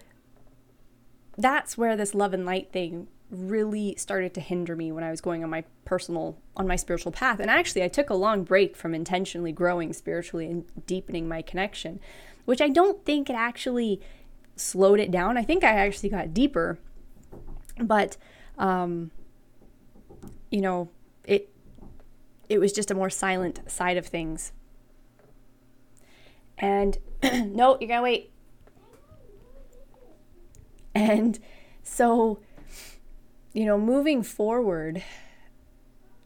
that's 1.37 1.79
where 1.79 1.97
this 1.97 2.15
love 2.15 2.35
and 2.35 2.45
light 2.45 2.73
thing 2.73 3.09
really 3.31 3.95
started 3.97 4.35
to 4.35 4.41
hinder 4.41 4.77
me 4.77 4.93
when 4.93 5.03
I 5.03 5.11
was 5.11 5.23
going 5.23 5.43
on 5.43 5.49
my 5.49 5.65
personal 5.87 6.37
on 6.57 6.67
my 6.67 6.77
spiritual 6.77 7.13
path. 7.13 7.41
And 7.41 7.51
actually 7.51 7.83
I 7.83 7.89
took 7.89 8.11
a 8.11 8.15
long 8.15 8.45
break 8.45 8.77
from 8.77 8.95
intentionally 8.95 9.53
growing 9.53 9.93
spiritually 9.95 10.47
and 10.47 10.87
deepening 10.87 11.27
my 11.27 11.41
connection, 11.41 11.99
which 12.45 12.61
I 12.61 12.69
don't 12.69 13.05
think 13.07 13.31
it 13.31 13.35
actually 13.35 14.01
slowed 14.55 15.01
it 15.01 15.11
down. 15.11 15.39
I 15.39 15.43
think 15.43 15.65
I 15.65 15.73
actually 15.73 16.11
got 16.11 16.35
deeper. 16.35 16.79
But 17.79 18.19
um 18.59 19.11
you 20.51 20.61
know, 20.61 20.91
it 21.25 21.49
it 22.51 22.59
was 22.59 22.73
just 22.73 22.91
a 22.91 22.95
more 22.95 23.09
silent 23.09 23.61
side 23.67 23.97
of 23.97 24.07
things. 24.07 24.53
And 26.63 26.97
no, 27.23 27.77
you're 27.79 27.89
gonna 27.89 28.03
wait. 28.03 28.31
And 30.95 31.39
so, 31.83 32.39
you 33.53 33.67
know, 33.67 33.79
moving 33.79 34.23
forward, 34.23 35.03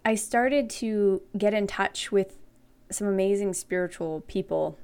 I 0.04 0.14
started 0.14 0.70
to 0.70 1.22
get 1.36 1.54
in 1.54 1.66
touch 1.66 2.12
with 2.12 2.36
some 2.90 3.08
amazing 3.08 3.54
spiritual 3.54 4.22
people 4.28 4.78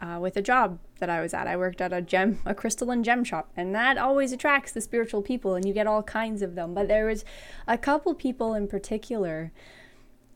uh, 0.00 0.18
with 0.20 0.36
a 0.36 0.42
job 0.42 0.78
that 0.98 1.08
I 1.08 1.20
was 1.20 1.32
at. 1.32 1.46
I 1.46 1.56
worked 1.56 1.80
at 1.80 1.92
a 1.92 2.02
gem, 2.02 2.40
a 2.44 2.54
crystal 2.54 2.90
and 2.90 3.04
gem 3.04 3.24
shop, 3.24 3.50
and 3.56 3.74
that 3.74 3.96
always 3.98 4.32
attracts 4.32 4.72
the 4.72 4.80
spiritual 4.80 5.22
people, 5.22 5.54
and 5.54 5.66
you 5.66 5.72
get 5.72 5.86
all 5.86 6.02
kinds 6.02 6.42
of 6.42 6.54
them. 6.54 6.74
But 6.74 6.88
there 6.88 7.06
was 7.06 7.24
a 7.66 7.78
couple 7.78 8.14
people 8.14 8.54
in 8.54 8.68
particular 8.68 9.52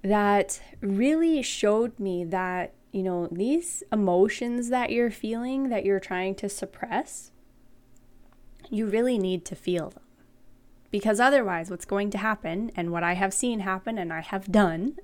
that 0.03 0.61
really 0.81 1.43
showed 1.43 1.99
me 1.99 2.25
that 2.25 2.73
you 2.93 3.03
know, 3.03 3.29
these 3.31 3.83
emotions 3.93 4.69
that 4.71 4.91
you're 4.91 5.11
feeling, 5.11 5.69
that 5.69 5.85
you're 5.85 6.01
trying 6.01 6.35
to 6.37 6.49
suppress, 6.49 7.31
you 8.71 8.87
really 8.87 9.19
need 9.19 9.45
to 9.45 9.55
feel 9.55 9.91
them. 9.91 10.03
Because 10.91 11.21
otherwise, 11.21 11.71
what's 11.71 11.85
going 11.85 12.11
to 12.11 12.19
happen, 12.19 12.71
and 12.75 12.91
what 12.91 13.03
I 13.03 13.15
have 13.15 13.35
seen 13.35 13.61
happen 13.61 13.99
and 13.99 14.13
I 14.13 14.21
have 14.21 14.51
done, 14.51 14.97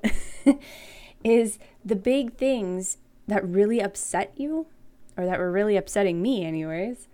is 1.25 1.59
the 1.85 1.97
big 1.97 2.35
things 2.35 2.99
that 3.27 3.47
really 3.47 3.81
upset 3.81 4.33
you, 4.37 4.67
or 5.17 5.27
that 5.27 5.39
were 5.39 5.53
really 5.53 5.77
upsetting 5.77 6.23
me, 6.23 6.45
anyways, 6.45 7.09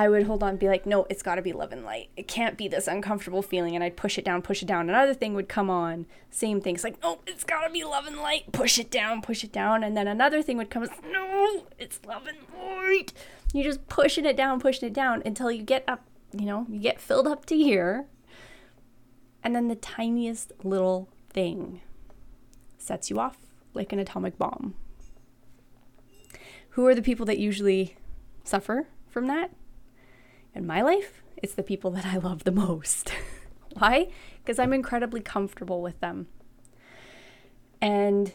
I 0.00 0.08
would 0.08 0.22
hold 0.22 0.42
on 0.42 0.48
and 0.48 0.58
be 0.58 0.66
like, 0.66 0.86
no, 0.86 1.06
it's 1.10 1.22
got 1.22 1.34
to 1.34 1.42
be 1.42 1.52
love 1.52 1.72
and 1.72 1.84
light. 1.84 2.08
It 2.16 2.26
can't 2.26 2.56
be 2.56 2.68
this 2.68 2.88
uncomfortable 2.88 3.42
feeling. 3.42 3.74
And 3.74 3.84
I'd 3.84 3.98
push 3.98 4.16
it 4.16 4.24
down, 4.24 4.40
push 4.40 4.62
it 4.62 4.66
down. 4.66 4.88
Another 4.88 5.12
thing 5.12 5.34
would 5.34 5.46
come 5.46 5.68
on, 5.68 6.06
same 6.30 6.62
thing. 6.62 6.74
It's 6.74 6.84
like, 6.84 7.02
no, 7.02 7.18
it's 7.26 7.44
got 7.44 7.66
to 7.66 7.70
be 7.70 7.84
love 7.84 8.06
and 8.06 8.16
light. 8.16 8.50
Push 8.50 8.78
it 8.78 8.90
down, 8.90 9.20
push 9.20 9.44
it 9.44 9.52
down. 9.52 9.84
And 9.84 9.94
then 9.94 10.08
another 10.08 10.40
thing 10.40 10.56
would 10.56 10.70
come, 10.70 10.88
no, 11.12 11.66
it's 11.78 12.00
love 12.06 12.26
and 12.26 12.38
light. 12.58 13.12
You're 13.52 13.64
just 13.64 13.88
pushing 13.88 14.24
it 14.24 14.38
down, 14.38 14.58
pushing 14.58 14.88
it 14.88 14.94
down 14.94 15.22
until 15.26 15.52
you 15.52 15.62
get 15.62 15.84
up, 15.86 16.06
you 16.32 16.46
know, 16.46 16.64
you 16.70 16.80
get 16.80 16.98
filled 16.98 17.26
up 17.26 17.44
to 17.46 17.54
here. 17.54 18.06
And 19.44 19.54
then 19.54 19.68
the 19.68 19.74
tiniest 19.74 20.54
little 20.64 21.10
thing 21.28 21.82
sets 22.78 23.10
you 23.10 23.20
off 23.20 23.36
like 23.74 23.92
an 23.92 23.98
atomic 23.98 24.38
bomb. 24.38 24.72
Who 26.70 26.86
are 26.86 26.94
the 26.94 27.02
people 27.02 27.26
that 27.26 27.36
usually 27.38 27.98
suffer 28.44 28.88
from 29.10 29.26
that? 29.26 29.50
In 30.54 30.66
my 30.66 30.82
life, 30.82 31.22
it's 31.36 31.54
the 31.54 31.62
people 31.62 31.90
that 31.92 32.06
I 32.06 32.16
love 32.16 32.44
the 32.44 32.52
most. 32.52 33.12
Why? 33.74 34.08
Because 34.42 34.58
I'm 34.58 34.72
incredibly 34.72 35.20
comfortable 35.20 35.80
with 35.80 36.00
them. 36.00 36.26
And, 37.80 38.32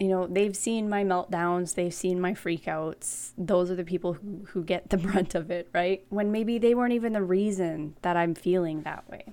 you 0.00 0.08
know, 0.08 0.26
they've 0.26 0.56
seen 0.56 0.88
my 0.88 1.04
meltdowns, 1.04 1.74
they've 1.74 1.94
seen 1.94 2.20
my 2.20 2.32
freakouts. 2.32 3.32
Those 3.38 3.70
are 3.70 3.76
the 3.76 3.84
people 3.84 4.14
who, 4.14 4.46
who 4.48 4.64
get 4.64 4.90
the 4.90 4.96
brunt 4.98 5.34
of 5.34 5.50
it, 5.50 5.68
right? 5.72 6.04
When 6.08 6.32
maybe 6.32 6.58
they 6.58 6.74
weren't 6.74 6.94
even 6.94 7.12
the 7.12 7.22
reason 7.22 7.96
that 8.02 8.16
I'm 8.16 8.34
feeling 8.34 8.82
that 8.82 9.08
way. 9.08 9.32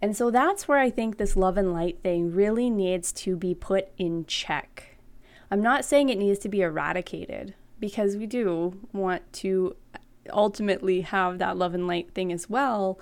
And 0.00 0.16
so 0.16 0.30
that's 0.30 0.66
where 0.66 0.78
I 0.78 0.90
think 0.90 1.16
this 1.16 1.36
love 1.36 1.56
and 1.56 1.72
light 1.72 2.00
thing 2.02 2.32
really 2.32 2.70
needs 2.70 3.12
to 3.12 3.36
be 3.36 3.54
put 3.54 3.88
in 3.96 4.26
check. 4.26 4.96
I'm 5.48 5.62
not 5.62 5.84
saying 5.84 6.08
it 6.08 6.18
needs 6.18 6.40
to 6.40 6.48
be 6.48 6.62
eradicated 6.62 7.54
because 7.78 8.16
we 8.16 8.26
do 8.26 8.80
want 8.92 9.32
to 9.34 9.76
ultimately 10.30 11.02
have 11.02 11.38
that 11.38 11.56
love 11.56 11.74
and 11.74 11.86
light 11.86 12.12
thing 12.14 12.32
as 12.32 12.48
well. 12.48 12.98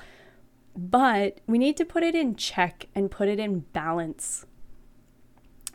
But 0.76 1.40
we 1.46 1.58
need 1.58 1.76
to 1.78 1.84
put 1.84 2.02
it 2.02 2.14
in 2.14 2.36
check 2.36 2.86
and 2.94 3.10
put 3.10 3.28
it 3.28 3.38
in 3.38 3.60
balance. 3.72 4.46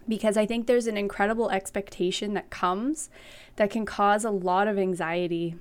Because 0.07 0.37
I 0.37 0.45
think 0.45 0.67
there's 0.67 0.87
an 0.87 0.97
incredible 0.97 1.49
expectation 1.49 2.33
that 2.35 2.49
comes 2.49 3.09
that 3.55 3.71
can 3.71 3.85
cause 3.85 4.23
a 4.23 4.29
lot 4.29 4.67
of 4.67 4.77
anxiety 4.77 5.55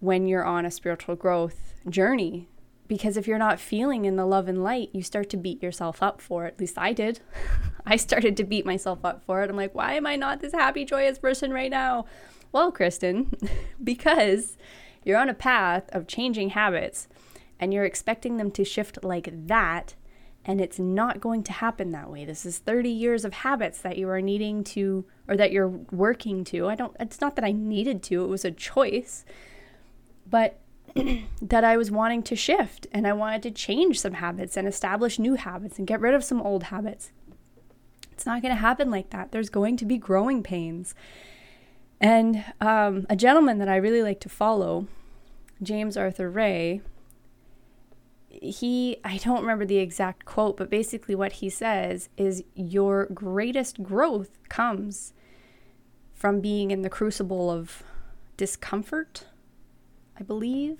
when 0.00 0.26
you're 0.26 0.44
on 0.44 0.64
a 0.64 0.70
spiritual 0.70 1.16
growth 1.16 1.74
journey. 1.88 2.48
Because 2.88 3.16
if 3.16 3.26
you're 3.26 3.38
not 3.38 3.58
feeling 3.58 4.04
in 4.04 4.16
the 4.16 4.24
love 4.24 4.48
and 4.48 4.62
light, 4.62 4.90
you 4.92 5.02
start 5.02 5.28
to 5.30 5.36
beat 5.36 5.62
yourself 5.62 6.02
up 6.02 6.20
for 6.20 6.46
it. 6.46 6.54
At 6.54 6.60
least 6.60 6.78
I 6.78 6.92
did. 6.92 7.20
I 7.86 7.96
started 7.96 8.36
to 8.36 8.44
beat 8.44 8.64
myself 8.64 9.04
up 9.04 9.24
for 9.24 9.42
it. 9.42 9.50
I'm 9.50 9.56
like, 9.56 9.74
why 9.74 9.94
am 9.94 10.06
I 10.06 10.16
not 10.16 10.40
this 10.40 10.52
happy, 10.52 10.84
joyous 10.84 11.18
person 11.18 11.52
right 11.52 11.70
now? 11.70 12.06
Well, 12.56 12.72
Kristen, 12.72 13.36
because 13.84 14.56
you're 15.04 15.18
on 15.18 15.28
a 15.28 15.34
path 15.34 15.90
of 15.92 16.06
changing 16.06 16.48
habits 16.48 17.06
and 17.60 17.70
you're 17.70 17.84
expecting 17.84 18.38
them 18.38 18.50
to 18.52 18.64
shift 18.64 19.04
like 19.04 19.28
that 19.48 19.94
and 20.42 20.58
it's 20.58 20.78
not 20.78 21.20
going 21.20 21.42
to 21.42 21.52
happen 21.52 21.92
that 21.92 22.10
way. 22.10 22.24
This 22.24 22.46
is 22.46 22.56
30 22.56 22.88
years 22.88 23.26
of 23.26 23.34
habits 23.34 23.82
that 23.82 23.98
you 23.98 24.08
are 24.08 24.22
needing 24.22 24.64
to 24.64 25.04
or 25.28 25.36
that 25.36 25.52
you're 25.52 25.68
working 25.68 26.44
to. 26.44 26.66
I 26.66 26.76
don't 26.76 26.96
it's 26.98 27.20
not 27.20 27.36
that 27.36 27.44
I 27.44 27.52
needed 27.52 28.02
to, 28.04 28.24
it 28.24 28.28
was 28.28 28.46
a 28.46 28.50
choice. 28.50 29.26
But 30.26 30.58
that 31.42 31.62
I 31.62 31.76
was 31.76 31.90
wanting 31.90 32.22
to 32.22 32.36
shift 32.36 32.86
and 32.90 33.06
I 33.06 33.12
wanted 33.12 33.42
to 33.42 33.50
change 33.50 34.00
some 34.00 34.14
habits 34.14 34.56
and 34.56 34.66
establish 34.66 35.18
new 35.18 35.34
habits 35.34 35.76
and 35.76 35.86
get 35.86 36.00
rid 36.00 36.14
of 36.14 36.24
some 36.24 36.40
old 36.40 36.62
habits. 36.62 37.12
It's 38.12 38.24
not 38.24 38.40
going 38.40 38.54
to 38.54 38.60
happen 38.62 38.90
like 38.90 39.10
that. 39.10 39.30
There's 39.30 39.50
going 39.50 39.76
to 39.76 39.84
be 39.84 39.98
growing 39.98 40.42
pains. 40.42 40.94
And 42.00 42.44
um, 42.60 43.06
a 43.08 43.16
gentleman 43.16 43.58
that 43.58 43.68
I 43.68 43.76
really 43.76 44.02
like 44.02 44.20
to 44.20 44.28
follow, 44.28 44.86
James 45.62 45.96
Arthur 45.96 46.30
Ray, 46.30 46.82
he 48.28 48.98
I 49.02 49.16
don't 49.18 49.40
remember 49.40 49.64
the 49.64 49.78
exact 49.78 50.24
quote, 50.24 50.56
but 50.56 50.68
basically 50.68 51.14
what 51.14 51.32
he 51.32 51.48
says 51.48 52.08
is 52.16 52.44
your 52.54 53.06
greatest 53.06 53.82
growth 53.82 54.38
comes 54.48 55.14
from 56.12 56.40
being 56.40 56.70
in 56.70 56.82
the 56.82 56.90
crucible 56.90 57.50
of 57.50 57.82
discomfort, 58.36 59.24
I 60.18 60.22
believe. 60.22 60.78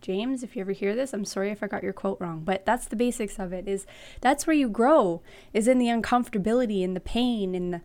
James, 0.00 0.42
if 0.42 0.56
you 0.56 0.62
ever 0.62 0.72
hear 0.72 0.94
this, 0.94 1.12
I'm 1.12 1.26
sorry 1.26 1.50
if 1.50 1.62
I 1.62 1.66
got 1.66 1.82
your 1.82 1.92
quote 1.92 2.18
wrong, 2.20 2.42
but 2.42 2.64
that's 2.64 2.86
the 2.86 2.96
basics 2.96 3.38
of 3.38 3.52
it 3.52 3.68
is 3.68 3.86
that's 4.22 4.46
where 4.46 4.56
you 4.56 4.68
grow 4.68 5.22
is 5.52 5.68
in 5.68 5.78
the 5.78 5.88
uncomfortability 5.88 6.82
in 6.82 6.94
the 6.94 7.00
pain 7.00 7.54
in 7.54 7.70
the 7.70 7.82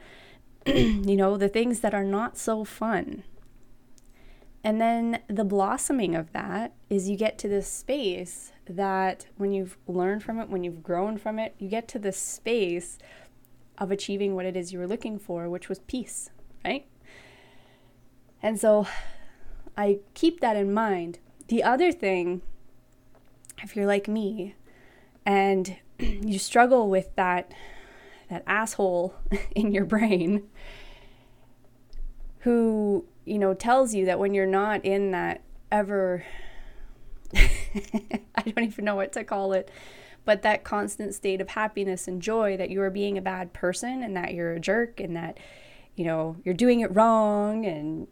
you 1.06 1.16
know, 1.16 1.38
the 1.38 1.50
things 1.50 1.82
that 1.82 1.94
are 1.94 2.04
not 2.04 2.38
so 2.38 2.64
fun. 2.64 3.24
And 4.64 4.82
then 4.82 5.20
the 5.28 5.44
blossoming 5.44 6.16
of 6.16 6.32
that 6.34 6.74
is 6.90 7.08
you 7.08 7.16
get 7.16 7.38
to 7.40 7.48
this 7.48 7.68
space 7.68 8.52
that 8.68 9.28
when 9.38 9.52
you've 9.52 9.78
learned 9.88 10.24
from 10.24 10.40
it, 10.40 10.50
when 10.50 10.64
you've 10.64 10.82
grown 10.82 11.18
from 11.18 11.38
it, 11.38 11.54
you 11.60 11.70
get 11.70 11.88
to 11.90 12.00
this 12.00 12.18
space 12.18 12.98
of 13.78 13.92
achieving 13.92 14.34
what 14.34 14.46
it 14.46 14.58
is 14.58 14.74
you 14.74 14.80
were 14.80 14.88
looking 14.88 15.20
for, 15.20 15.50
which 15.50 15.70
was 15.70 15.80
peace, 15.80 16.32
right? 16.64 16.88
And 18.42 18.60
so 18.60 18.88
I 19.78 20.00
keep 20.16 20.40
that 20.40 20.56
in 20.56 20.74
mind. 20.74 21.20
The 21.48 21.64
other 21.64 21.92
thing, 21.92 22.42
if 23.62 23.76
you're 23.76 23.86
like 23.86 24.08
me 24.08 24.56
and 25.28 25.78
you 26.00 26.40
struggle 26.40 26.90
with 26.90 27.16
that 27.16 27.52
that 28.30 28.44
asshole 28.48 29.16
in 29.56 29.72
your 29.72 29.86
brain 29.86 30.44
who 32.40 33.06
you 33.26 33.40
know, 33.40 33.54
tells 33.54 33.94
you 33.94 34.06
that 34.06 34.20
when 34.20 34.34
you're 34.34 34.46
not 34.46 34.86
in 34.86 35.12
that 35.12 35.42
ever, 35.72 36.24
I 37.36 38.42
don't 38.46 38.64
even 38.64 38.86
know 38.86 38.96
what 38.96 39.12
to 39.14 39.24
call 39.24 39.54
it, 39.54 39.70
but 40.24 40.44
that 40.44 40.64
constant 40.64 41.14
state 41.16 41.42
of 41.42 41.50
happiness 41.50 42.08
and 42.08 42.22
joy 42.22 42.56
that 42.58 42.70
you 42.70 42.82
are 42.82 42.92
being 42.92 43.18
a 43.18 43.22
bad 43.22 43.52
person 43.52 44.04
and 44.04 44.16
that 44.16 44.34
you're 44.34 44.54
a 44.54 44.60
jerk 44.60 45.00
and 45.00 45.16
that, 45.16 45.40
you 45.96 46.06
know, 46.06 46.38
you're 46.44 46.54
doing 46.54 46.80
it 46.80 46.96
wrong 46.96 47.66
and, 47.66 48.08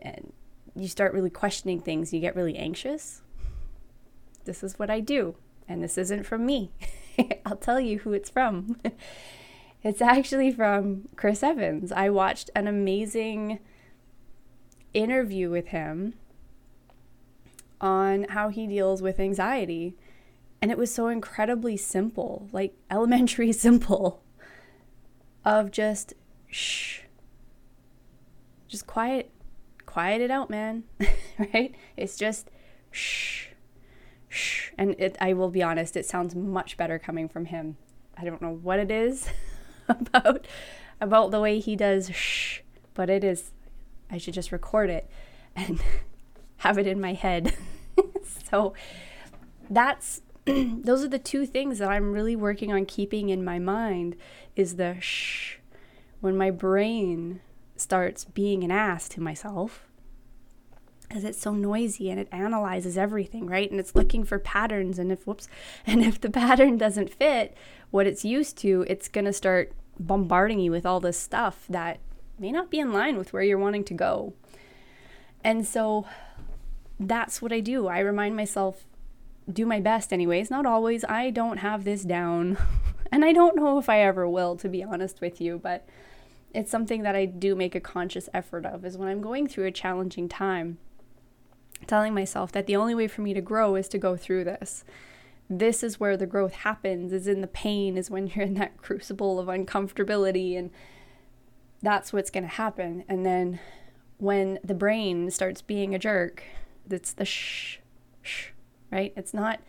and 0.00 0.32
you 0.76 0.86
start 0.86 1.14
really 1.14 1.30
questioning 1.30 1.80
things, 1.80 2.12
you 2.12 2.20
get 2.20 2.36
really 2.36 2.56
anxious. 2.56 3.22
This 4.44 4.62
is 4.62 4.78
what 4.78 4.90
I 4.90 5.00
do. 5.00 5.36
And 5.66 5.82
this 5.82 5.96
isn't 5.96 6.24
from 6.24 6.44
me. 6.44 6.70
I'll 7.46 7.56
tell 7.56 7.80
you 7.80 8.00
who 8.00 8.12
it's 8.12 8.30
from. 8.30 8.76
It's 9.82 10.02
actually 10.02 10.52
from 10.52 11.08
Chris 11.16 11.42
Evans. 11.42 11.92
I 11.92 12.10
watched 12.10 12.50
an 12.54 12.66
amazing 12.66 13.60
interview 14.92 15.50
with 15.50 15.68
him 15.68 16.14
on 17.80 18.24
how 18.30 18.48
he 18.48 18.66
deals 18.66 19.00
with 19.00 19.18
anxiety. 19.18 19.96
And 20.60 20.70
it 20.70 20.76
was 20.76 20.92
so 20.92 21.08
incredibly 21.08 21.76
simple, 21.76 22.48
like 22.52 22.74
elementary 22.90 23.52
simple, 23.52 24.22
of 25.44 25.70
just 25.70 26.12
shh, 26.48 27.00
just 28.68 28.86
quiet, 28.86 29.30
quiet 29.86 30.20
it 30.20 30.30
out, 30.30 30.50
man. 30.50 30.84
right? 31.38 31.74
It's 31.96 32.16
just 32.16 32.50
shh, 32.90 33.46
shh. 34.28 34.70
And 34.76 34.94
it, 34.98 35.16
I 35.20 35.32
will 35.32 35.50
be 35.50 35.62
honest, 35.62 35.96
it 35.96 36.04
sounds 36.04 36.34
much 36.34 36.76
better 36.76 36.98
coming 36.98 37.28
from 37.28 37.46
him. 37.46 37.78
I 38.18 38.24
don't 38.24 38.42
know 38.42 38.52
what 38.52 38.78
it 38.78 38.90
is 38.90 39.30
about 40.00 40.46
about 41.00 41.30
the 41.30 41.40
way 41.40 41.58
he 41.60 41.76
does 41.76 42.10
shh, 42.14 42.60
but 42.94 43.10
it 43.10 43.24
is 43.24 43.50
I 44.10 44.18
should 44.18 44.34
just 44.34 44.52
record 44.52 44.90
it 44.90 45.08
and 45.54 45.80
have 46.58 46.78
it 46.78 46.86
in 46.86 47.00
my 47.00 47.14
head. 47.14 47.54
so 48.50 48.74
that's 49.68 50.22
those 50.44 51.04
are 51.04 51.08
the 51.08 51.18
two 51.18 51.46
things 51.46 51.78
that 51.78 51.90
I'm 51.90 52.12
really 52.12 52.36
working 52.36 52.72
on 52.72 52.86
keeping 52.86 53.28
in 53.28 53.44
my 53.44 53.58
mind 53.58 54.16
is 54.56 54.76
the 54.76 54.96
shh 55.00 55.58
when 56.20 56.36
my 56.36 56.50
brain 56.50 57.40
starts 57.76 58.24
being 58.24 58.62
an 58.62 58.70
ass 58.70 59.08
to 59.08 59.20
myself 59.20 59.89
because 61.10 61.24
it's 61.24 61.40
so 61.40 61.52
noisy 61.52 62.08
and 62.08 62.20
it 62.20 62.28
analyzes 62.30 62.96
everything, 62.96 63.46
right? 63.46 63.68
And 63.68 63.80
it's 63.80 63.96
looking 63.96 64.22
for 64.22 64.38
patterns 64.38 64.96
and 64.96 65.10
if 65.10 65.26
whoops, 65.26 65.48
and 65.86 66.04
if 66.04 66.20
the 66.20 66.30
pattern 66.30 66.78
doesn't 66.78 67.12
fit 67.12 67.56
what 67.90 68.06
it's 68.06 68.24
used 68.24 68.56
to, 68.58 68.84
it's 68.88 69.08
going 69.08 69.24
to 69.24 69.32
start 69.32 69.72
bombarding 69.98 70.60
you 70.60 70.70
with 70.70 70.86
all 70.86 71.00
this 71.00 71.18
stuff 71.18 71.66
that 71.68 71.98
may 72.38 72.52
not 72.52 72.70
be 72.70 72.78
in 72.78 72.92
line 72.92 73.18
with 73.18 73.32
where 73.32 73.42
you're 73.42 73.58
wanting 73.58 73.82
to 73.84 73.92
go. 73.92 74.34
And 75.42 75.66
so 75.66 76.06
that's 77.00 77.42
what 77.42 77.52
I 77.52 77.58
do. 77.58 77.88
I 77.88 77.98
remind 77.98 78.36
myself, 78.36 78.84
do 79.52 79.66
my 79.66 79.80
best, 79.80 80.12
anyways. 80.12 80.48
Not 80.48 80.64
always. 80.64 81.04
I 81.04 81.30
don't 81.30 81.56
have 81.56 81.82
this 81.82 82.04
down. 82.04 82.56
and 83.12 83.24
I 83.24 83.32
don't 83.32 83.56
know 83.56 83.78
if 83.78 83.88
I 83.88 84.00
ever 84.02 84.28
will, 84.28 84.54
to 84.58 84.68
be 84.68 84.84
honest 84.84 85.20
with 85.20 85.40
you, 85.40 85.58
but 85.58 85.88
it's 86.54 86.70
something 86.70 87.02
that 87.02 87.16
I 87.16 87.24
do 87.24 87.56
make 87.56 87.74
a 87.74 87.80
conscious 87.80 88.28
effort 88.32 88.64
of 88.64 88.84
is 88.84 88.96
when 88.96 89.08
I'm 89.08 89.20
going 89.20 89.48
through 89.48 89.66
a 89.66 89.72
challenging 89.72 90.28
time, 90.28 90.78
telling 91.86 92.14
myself 92.14 92.52
that 92.52 92.66
the 92.66 92.76
only 92.76 92.94
way 92.94 93.08
for 93.08 93.22
me 93.22 93.34
to 93.34 93.40
grow 93.40 93.74
is 93.74 93.88
to 93.88 93.98
go 93.98 94.16
through 94.16 94.44
this. 94.44 94.84
This 95.48 95.82
is 95.82 95.98
where 95.98 96.16
the 96.16 96.26
growth 96.26 96.52
happens, 96.52 97.12
is 97.12 97.26
in 97.26 97.40
the 97.40 97.46
pain, 97.46 97.96
is 97.96 98.10
when 98.10 98.26
you're 98.34 98.44
in 98.44 98.54
that 98.54 98.76
crucible 98.76 99.38
of 99.38 99.48
uncomfortability 99.48 100.58
and 100.58 100.70
that's 101.82 102.12
what's 102.12 102.30
going 102.30 102.44
to 102.44 102.48
happen. 102.48 103.04
And 103.08 103.24
then 103.24 103.58
when 104.18 104.58
the 104.62 104.74
brain 104.74 105.30
starts 105.30 105.62
being 105.62 105.94
a 105.94 105.98
jerk, 105.98 106.42
it's 106.90 107.12
the 107.12 107.24
shh, 107.24 107.78
shh, 108.22 108.48
right? 108.90 109.12
It's 109.16 109.32
not 109.32 109.60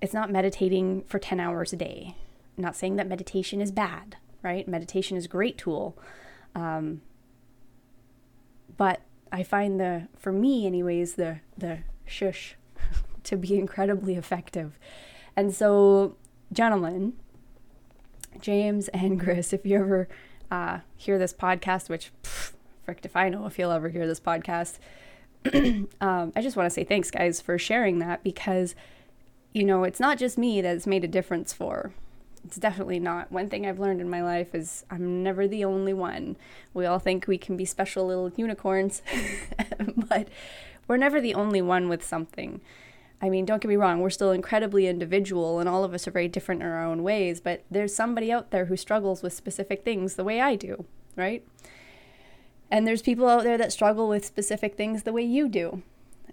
it's 0.00 0.14
not 0.14 0.30
meditating 0.30 1.02
for 1.08 1.18
10 1.18 1.40
hours 1.40 1.72
a 1.72 1.76
day. 1.76 2.14
I'm 2.56 2.62
not 2.62 2.76
saying 2.76 2.96
that 2.96 3.08
meditation 3.08 3.60
is 3.60 3.72
bad, 3.72 4.16
right? 4.42 4.68
Meditation 4.68 5.16
is 5.16 5.24
a 5.24 5.28
great 5.28 5.58
tool. 5.58 5.98
Um, 6.54 7.00
but 8.76 9.00
I 9.32 9.42
find 9.42 9.78
the 9.80 10.08
for 10.16 10.32
me 10.32 10.66
anyways 10.66 11.14
the 11.14 11.40
the 11.56 11.78
shush 12.06 12.56
to 13.24 13.36
be 13.36 13.58
incredibly 13.58 14.14
effective. 14.14 14.78
And 15.36 15.54
so 15.54 16.16
gentlemen, 16.52 17.14
James 18.40 18.88
and 18.88 19.20
Chris, 19.20 19.52
if 19.52 19.64
you 19.64 19.78
ever 19.78 20.08
uh, 20.50 20.80
hear 20.96 21.18
this 21.18 21.32
podcast, 21.32 21.88
which 21.88 22.10
pff, 22.22 22.52
frick 22.84 23.00
if 23.04 23.16
I 23.16 23.28
know 23.28 23.46
if 23.46 23.58
you'll 23.58 23.70
ever 23.70 23.90
hear 23.90 24.06
this 24.06 24.20
podcast. 24.20 24.78
um, 26.00 26.32
I 26.34 26.40
just 26.40 26.56
want 26.56 26.66
to 26.66 26.70
say 26.70 26.84
thanks, 26.84 27.10
guys, 27.10 27.40
for 27.40 27.58
sharing 27.58 27.98
that 27.98 28.24
because, 28.24 28.74
you 29.52 29.64
know, 29.64 29.84
it's 29.84 30.00
not 30.00 30.18
just 30.18 30.38
me 30.38 30.60
that's 30.62 30.86
made 30.86 31.04
a 31.04 31.08
difference 31.08 31.52
for. 31.52 31.92
It's 32.48 32.56
definitely 32.56 32.98
not. 32.98 33.30
One 33.30 33.50
thing 33.50 33.66
I've 33.66 33.78
learned 33.78 34.00
in 34.00 34.08
my 34.08 34.22
life 34.22 34.54
is 34.54 34.82
I'm 34.90 35.22
never 35.22 35.46
the 35.46 35.66
only 35.66 35.92
one. 35.92 36.38
We 36.72 36.86
all 36.86 36.98
think 36.98 37.26
we 37.26 37.36
can 37.36 37.58
be 37.58 37.66
special 37.66 38.06
little 38.06 38.32
unicorns, 38.36 39.02
but 40.08 40.28
we're 40.86 40.96
never 40.96 41.20
the 41.20 41.34
only 41.34 41.60
one 41.60 41.90
with 41.90 42.02
something. 42.02 42.62
I 43.20 43.28
mean, 43.28 43.44
don't 43.44 43.60
get 43.60 43.68
me 43.68 43.76
wrong, 43.76 44.00
we're 44.00 44.08
still 44.08 44.32
incredibly 44.32 44.86
individual 44.86 45.60
and 45.60 45.68
all 45.68 45.84
of 45.84 45.92
us 45.92 46.08
are 46.08 46.10
very 46.10 46.26
different 46.26 46.62
in 46.62 46.68
our 46.68 46.82
own 46.82 47.02
ways, 47.02 47.38
but 47.38 47.64
there's 47.70 47.94
somebody 47.94 48.32
out 48.32 48.50
there 48.50 48.64
who 48.64 48.78
struggles 48.78 49.22
with 49.22 49.34
specific 49.34 49.84
things 49.84 50.14
the 50.14 50.24
way 50.24 50.40
I 50.40 50.56
do, 50.56 50.86
right? 51.16 51.44
And 52.70 52.86
there's 52.86 53.02
people 53.02 53.28
out 53.28 53.44
there 53.44 53.58
that 53.58 53.74
struggle 53.74 54.08
with 54.08 54.24
specific 54.24 54.74
things 54.74 55.02
the 55.02 55.12
way 55.12 55.22
you 55.22 55.50
do. 55.50 55.82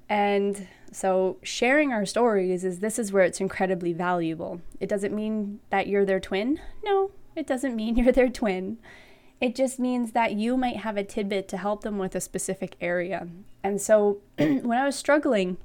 And 0.10 0.68
so 0.91 1.38
sharing 1.41 1.91
our 1.91 2.06
stories 2.06 2.63
is 2.63 2.80
this 2.80 3.00
is 3.00 3.12
where 3.12 3.24
it's 3.24 3.41
incredibly 3.41 3.94
valuable. 3.94 4.62
It 4.80 4.88
doesn't 4.88 5.13
mean 5.13 5.60
that 5.70 5.88
you're 5.88 6.06
their 6.06 6.20
twin. 6.20 6.60
No, 6.84 7.12
it 7.36 7.48
doesn't 7.48 7.76
mean 7.76 7.96
you're 7.98 8.12
their 8.12 8.30
twin. 8.30 8.78
It 9.41 9.56
just 9.56 9.80
means 9.80 10.13
that 10.13 10.34
you 10.34 10.56
might 10.56 10.78
have 10.78 10.96
a 10.96 11.04
tidbit 11.04 11.48
to 11.50 11.58
help 11.58 11.82
them 11.82 11.98
with 11.98 12.15
a 12.15 12.22
specific 12.22 12.76
area. 12.80 13.28
And 13.63 13.82
so 13.82 14.20
when 14.38 14.72
I 14.72 14.86
was 14.86 14.96
struggling, 14.96 15.58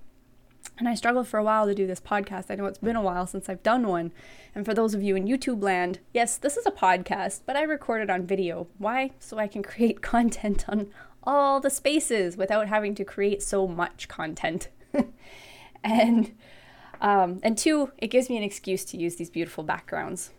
and 0.78 0.88
I 0.88 0.94
struggled 0.94 1.28
for 1.28 1.38
a 1.38 1.44
while 1.44 1.66
to 1.66 1.74
do 1.74 1.86
this 1.86 2.00
podcast. 2.00 2.46
I 2.50 2.54
know 2.54 2.64
it's 2.64 2.78
been 2.78 2.96
a 2.96 3.02
while 3.02 3.26
since 3.26 3.48
I've 3.48 3.62
done 3.62 3.86
one. 3.86 4.12
And 4.54 4.64
for 4.64 4.74
those 4.74 4.94
of 4.94 5.02
you 5.02 5.14
in 5.14 5.26
YouTube 5.26 5.62
land, 5.62 6.00
yes, 6.12 6.36
this 6.36 6.56
is 6.56 6.66
a 6.66 6.70
podcast, 6.70 7.42
but 7.46 7.54
I 7.54 7.62
record 7.62 8.02
it 8.02 8.10
on 8.10 8.26
video. 8.26 8.66
Why? 8.78 9.12
So 9.20 9.38
I 9.38 9.46
can 9.46 9.62
create 9.62 10.00
content 10.00 10.64
on 10.68 10.88
all 11.22 11.60
the 11.60 11.70
spaces 11.70 12.36
without 12.36 12.68
having 12.68 12.94
to 12.96 13.04
create 13.04 13.42
so 13.42 13.66
much 13.66 14.08
content. 14.08 14.68
and 15.84 16.32
um, 17.00 17.40
and 17.42 17.56
two, 17.56 17.92
it 17.98 18.08
gives 18.08 18.28
me 18.28 18.36
an 18.36 18.42
excuse 18.42 18.84
to 18.86 18.98
use 18.98 19.16
these 19.16 19.30
beautiful 19.30 19.64
backgrounds 19.64 20.30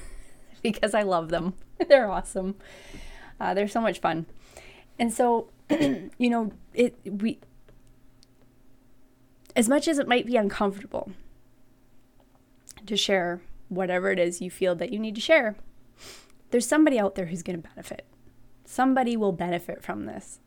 because 0.62 0.94
I 0.94 1.02
love 1.02 1.28
them. 1.28 1.54
they're 1.88 2.10
awesome. 2.10 2.56
Uh, 3.40 3.54
they're 3.54 3.68
so 3.68 3.80
much 3.80 4.00
fun. 4.00 4.26
And 4.98 5.12
so, 5.12 5.48
you 5.70 6.30
know, 6.30 6.52
it 6.74 6.96
we 7.04 7.38
as 9.54 9.68
much 9.68 9.86
as 9.86 9.98
it 9.98 10.08
might 10.08 10.26
be 10.26 10.36
uncomfortable 10.36 11.12
to 12.86 12.96
share 12.96 13.42
whatever 13.68 14.10
it 14.10 14.18
is 14.18 14.40
you 14.40 14.50
feel 14.50 14.74
that 14.74 14.92
you 14.92 14.98
need 14.98 15.14
to 15.14 15.20
share, 15.20 15.56
there's 16.50 16.66
somebody 16.66 16.98
out 16.98 17.14
there 17.14 17.26
who's 17.26 17.42
going 17.42 17.60
to 17.60 17.68
benefit. 17.68 18.04
Somebody 18.64 19.16
will 19.16 19.32
benefit 19.32 19.82
from 19.82 20.06
this. 20.06 20.40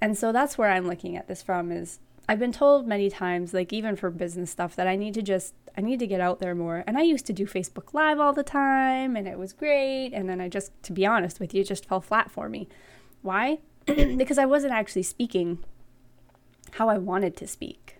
And 0.00 0.16
so 0.16 0.32
that's 0.32 0.56
where 0.56 0.70
I'm 0.70 0.86
looking 0.86 1.16
at 1.16 1.28
this 1.28 1.42
from 1.42 1.72
is 1.72 1.98
I've 2.28 2.38
been 2.38 2.52
told 2.52 2.86
many 2.86 3.08
times 3.08 3.54
like 3.54 3.72
even 3.72 3.96
for 3.96 4.10
business 4.10 4.50
stuff 4.50 4.76
that 4.76 4.86
I 4.86 4.96
need 4.96 5.14
to 5.14 5.22
just 5.22 5.54
I 5.76 5.80
need 5.80 5.98
to 6.00 6.06
get 6.06 6.20
out 6.20 6.40
there 6.40 6.54
more. 6.54 6.84
And 6.86 6.98
I 6.98 7.02
used 7.02 7.26
to 7.26 7.32
do 7.32 7.46
Facebook 7.46 7.94
live 7.94 8.20
all 8.20 8.32
the 8.32 8.42
time 8.42 9.16
and 9.16 9.26
it 9.26 9.38
was 9.38 9.52
great 9.52 10.10
and 10.12 10.28
then 10.28 10.40
I 10.40 10.48
just 10.48 10.70
to 10.84 10.92
be 10.92 11.06
honest 11.06 11.40
with 11.40 11.54
you 11.54 11.64
just 11.64 11.86
fell 11.86 12.00
flat 12.00 12.30
for 12.30 12.48
me. 12.48 12.68
Why? 13.22 13.58
because 13.86 14.38
I 14.38 14.44
wasn't 14.44 14.72
actually 14.72 15.04
speaking 15.04 15.64
how 16.72 16.88
I 16.88 16.98
wanted 16.98 17.36
to 17.38 17.46
speak. 17.46 17.96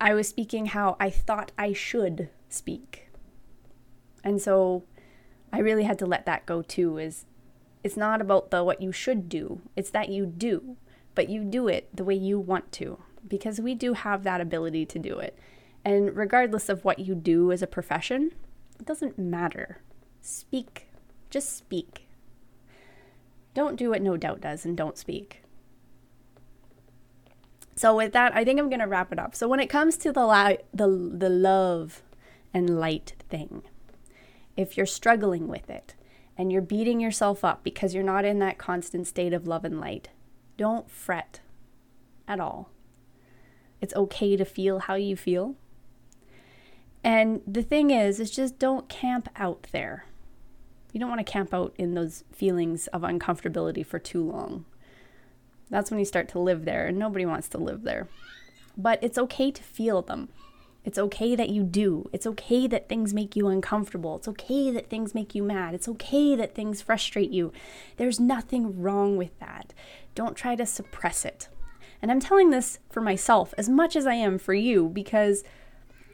I 0.00 0.14
was 0.14 0.28
speaking 0.28 0.66
how 0.66 0.96
I 1.00 1.10
thought 1.10 1.50
I 1.58 1.72
should 1.72 2.28
speak. 2.48 3.08
And 4.22 4.40
so 4.40 4.84
I 5.52 5.60
really 5.60 5.84
had 5.84 5.98
to 6.00 6.06
let 6.06 6.26
that 6.26 6.46
go 6.46 6.62
too 6.62 6.98
is 6.98 7.24
it's 7.82 7.96
not 7.96 8.20
about 8.20 8.50
the 8.50 8.62
what 8.64 8.82
you 8.82 8.92
should 8.92 9.28
do. 9.28 9.60
It's 9.76 9.90
that 9.90 10.08
you 10.08 10.26
do, 10.26 10.76
but 11.14 11.28
you 11.28 11.44
do 11.44 11.68
it 11.68 11.88
the 11.94 12.04
way 12.04 12.14
you 12.14 12.38
want 12.38 12.70
to 12.72 12.98
because 13.26 13.60
we 13.60 13.74
do 13.74 13.94
have 13.94 14.24
that 14.24 14.40
ability 14.40 14.86
to 14.86 14.98
do 14.98 15.18
it. 15.18 15.38
And 15.84 16.16
regardless 16.16 16.68
of 16.68 16.84
what 16.84 16.98
you 16.98 17.14
do 17.14 17.52
as 17.52 17.62
a 17.62 17.66
profession, 17.66 18.32
it 18.78 18.86
doesn't 18.86 19.18
matter. 19.18 19.80
Speak. 20.20 20.88
Just 21.30 21.56
speak. 21.56 22.08
Don't 23.54 23.76
do 23.76 23.90
what 23.90 24.02
no 24.02 24.16
doubt 24.16 24.40
does 24.40 24.64
and 24.64 24.76
don't 24.76 24.98
speak. 24.98 25.42
So 27.74 27.96
with 27.96 28.12
that, 28.12 28.34
I 28.34 28.44
think 28.44 28.58
I'm 28.58 28.70
gonna 28.70 28.88
wrap 28.88 29.12
it 29.12 29.18
up. 29.18 29.34
So 29.34 29.46
when 29.46 29.60
it 29.60 29.68
comes 29.68 29.96
to 29.98 30.12
the 30.12 30.26
li- 30.26 30.58
the 30.74 30.88
the 30.88 31.28
love 31.28 32.02
and 32.52 32.80
light 32.80 33.14
thing, 33.28 33.62
if 34.58 34.76
you're 34.76 34.84
struggling 34.84 35.46
with 35.46 35.70
it 35.70 35.94
and 36.36 36.52
you're 36.52 36.60
beating 36.60 37.00
yourself 37.00 37.44
up 37.44 37.62
because 37.62 37.94
you're 37.94 38.02
not 38.02 38.24
in 38.24 38.40
that 38.40 38.58
constant 38.58 39.06
state 39.06 39.32
of 39.32 39.46
love 39.46 39.64
and 39.64 39.80
light, 39.80 40.08
don't 40.56 40.90
fret 40.90 41.40
at 42.26 42.40
all. 42.40 42.68
It's 43.80 43.94
okay 43.94 44.36
to 44.36 44.44
feel 44.44 44.80
how 44.80 44.96
you 44.96 45.16
feel. 45.16 45.54
And 47.04 47.40
the 47.46 47.62
thing 47.62 47.90
is, 47.90 48.18
is 48.18 48.32
just 48.32 48.58
don't 48.58 48.88
camp 48.88 49.28
out 49.36 49.68
there. 49.70 50.06
You 50.92 50.98
don't 50.98 51.08
want 51.08 51.24
to 51.24 51.32
camp 51.32 51.54
out 51.54 51.72
in 51.78 51.94
those 51.94 52.24
feelings 52.32 52.88
of 52.88 53.02
uncomfortability 53.02 53.86
for 53.86 54.00
too 54.00 54.28
long. 54.28 54.64
That's 55.70 55.90
when 55.90 56.00
you 56.00 56.04
start 56.04 56.28
to 56.30 56.40
live 56.40 56.64
there, 56.64 56.86
and 56.86 56.98
nobody 56.98 57.24
wants 57.24 57.48
to 57.50 57.58
live 57.58 57.82
there. 57.82 58.08
But 58.76 58.98
it's 59.02 59.18
okay 59.18 59.52
to 59.52 59.62
feel 59.62 60.02
them. 60.02 60.30
It's 60.88 60.96
okay 60.96 61.36
that 61.36 61.50
you 61.50 61.64
do. 61.64 62.08
It's 62.14 62.26
okay 62.26 62.66
that 62.66 62.88
things 62.88 63.12
make 63.12 63.36
you 63.36 63.48
uncomfortable. 63.48 64.16
It's 64.16 64.28
okay 64.28 64.70
that 64.70 64.88
things 64.88 65.14
make 65.14 65.34
you 65.34 65.42
mad. 65.42 65.74
It's 65.74 65.86
okay 65.86 66.34
that 66.34 66.54
things 66.54 66.80
frustrate 66.80 67.28
you. 67.28 67.52
There's 67.98 68.18
nothing 68.18 68.80
wrong 68.80 69.18
with 69.18 69.38
that. 69.38 69.74
Don't 70.14 70.34
try 70.34 70.56
to 70.56 70.64
suppress 70.64 71.26
it. 71.26 71.50
And 72.00 72.10
I'm 72.10 72.20
telling 72.20 72.48
this 72.48 72.78
for 72.88 73.02
myself 73.02 73.52
as 73.58 73.68
much 73.68 73.96
as 73.96 74.06
I 74.06 74.14
am 74.14 74.38
for 74.38 74.54
you 74.54 74.88
because 74.88 75.44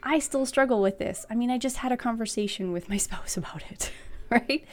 I 0.03 0.19
still 0.19 0.45
struggle 0.45 0.81
with 0.81 0.99
this. 0.99 1.25
I 1.29 1.35
mean, 1.35 1.49
I 1.49 1.57
just 1.57 1.77
had 1.77 1.93
a 1.93 1.97
conversation 1.97 2.73
with 2.73 2.89
my 2.89 2.97
spouse 3.05 3.37
about 3.37 3.63
it, 3.71 3.93
right? 4.29 4.65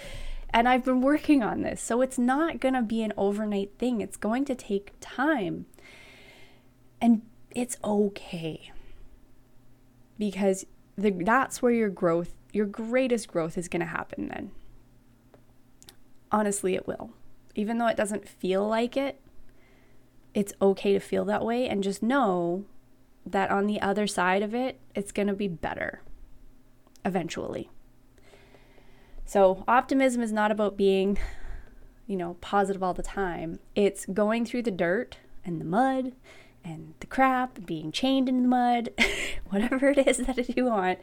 And 0.51 0.69
I've 0.69 0.85
been 0.85 1.01
working 1.01 1.45
on 1.45 1.63
this. 1.63 1.81
So 1.81 2.01
it's 2.01 2.19
not 2.19 2.59
going 2.59 2.75
to 2.75 2.83
be 2.83 3.05
an 3.05 3.13
overnight 3.17 3.79
thing, 3.79 4.01
it's 4.01 4.17
going 4.17 4.47
to 4.47 4.57
take 4.57 4.95
time. 5.01 5.67
And 7.01 7.23
it's 7.55 7.77
okay. 7.85 8.73
Because 10.19 10.67
the, 10.97 11.11
that's 11.11 11.63
where 11.63 11.73
your 11.73 11.89
growth, 11.89 12.35
your 12.53 12.67
greatest 12.67 13.29
growth 13.29 13.57
is 13.57 13.69
going 13.69 13.81
to 13.81 13.87
happen 13.87 14.29
then. 14.29 14.51
Honestly, 16.31 16.75
it 16.75 16.87
will. 16.87 17.11
Even 17.55 17.79
though 17.79 17.87
it 17.87 17.97
doesn't 17.97 18.29
feel 18.29 18.67
like 18.67 18.97
it, 18.97 19.21
it's 20.35 20.55
okay 20.63 20.93
to 20.93 21.01
feel 21.01 21.25
that 21.27 21.45
way 21.45 21.69
and 21.69 21.83
just 21.83 22.03
know 22.03 22.65
that 23.27 23.51
on 23.51 23.67
the 23.67 23.81
other 23.81 24.07
side 24.07 24.43
of 24.43 24.55
it, 24.55 24.79
it's 24.95 25.13
going 25.13 25.29
to 25.29 25.35
be 25.35 25.49
better 25.49 26.03
eventually. 27.05 27.69
So, 29.25 29.65
optimism 29.69 30.23
is 30.23 30.33
not 30.33 30.51
about 30.51 30.77
being, 30.77 31.19
you 32.07 32.17
know, 32.17 32.35
positive 32.41 32.83
all 32.83 32.95
the 32.95 33.03
time. 33.03 33.61
It's 33.75 34.05
going 34.07 34.45
through 34.45 34.63
the 34.63 34.71
dirt 34.71 35.19
and 35.45 35.61
the 35.61 35.65
mud 35.65 36.13
and 36.65 36.95
the 37.01 37.07
crap, 37.07 37.65
being 37.67 37.93
chained 37.93 38.29
in 38.29 38.43
the 38.43 38.49
mud, 38.49 38.91
whatever 39.51 39.91
it 39.91 40.07
is 40.07 40.19
that 40.19 40.57
you 40.57 40.67
want, 40.67 40.99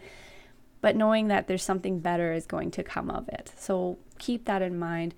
but 0.81 0.95
knowing 0.95 1.27
that 1.27 1.47
there's 1.47 1.63
something 1.63 1.99
better 1.99 2.31
is 2.31 2.45
going 2.45 2.71
to 2.71 2.83
come 2.83 3.09
of 3.09 3.27
it. 3.29 3.51
So, 3.57 3.97
keep 4.17 4.45
that 4.45 4.61
in 4.61 4.79
mind. 4.79 5.13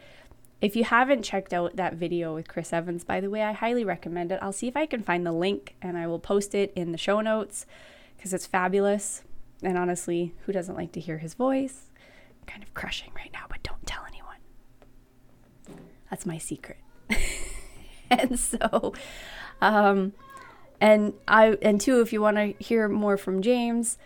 If 0.59 0.75
you 0.75 0.83
haven't 0.83 1.23
checked 1.23 1.53
out 1.53 1.75
that 1.75 1.95
video 1.95 2.35
with 2.35 2.47
Chris 2.47 2.71
Evans, 2.71 3.03
by 3.03 3.19
the 3.19 3.29
way, 3.29 3.41
I 3.41 3.51
highly 3.51 3.83
recommend 3.83 4.31
it. 4.31 4.39
I'll 4.41 4.51
see 4.51 4.67
if 4.67 4.77
I 4.77 4.85
can 4.85 5.01
find 5.01 5.25
the 5.25 5.31
link 5.31 5.75
and 5.81 5.97
I 5.97 6.05
will 6.05 6.19
post 6.19 6.53
it 6.53 6.71
in 6.75 6.91
the 6.91 6.99
show 6.99 7.19
notes 7.21 7.65
because 8.15 8.33
it's 8.33 8.45
fabulous. 8.45 9.23
And 9.63 9.77
honestly, 9.77 10.35
who 10.45 10.51
doesn't 10.51 10.75
like 10.75 10.91
to 10.93 10.99
hear 10.99 11.17
his 11.17 11.33
voice? 11.33 11.91
kind 12.51 12.63
of 12.63 12.73
crushing 12.73 13.11
right 13.15 13.31
now, 13.33 13.45
but 13.49 13.63
don't 13.63 13.85
tell 13.85 14.03
anyone. 14.07 14.35
That's 16.09 16.25
my 16.25 16.37
secret. 16.37 16.79
and 18.09 18.37
so, 18.37 18.93
um, 19.61 20.13
and 20.81 21.13
I 21.27 21.57
and 21.61 21.79
two, 21.79 22.01
if 22.01 22.11
you 22.11 22.21
want 22.21 22.37
to 22.37 22.53
hear 22.61 22.89
more 22.89 23.15
from 23.15 23.41
James, 23.41 23.97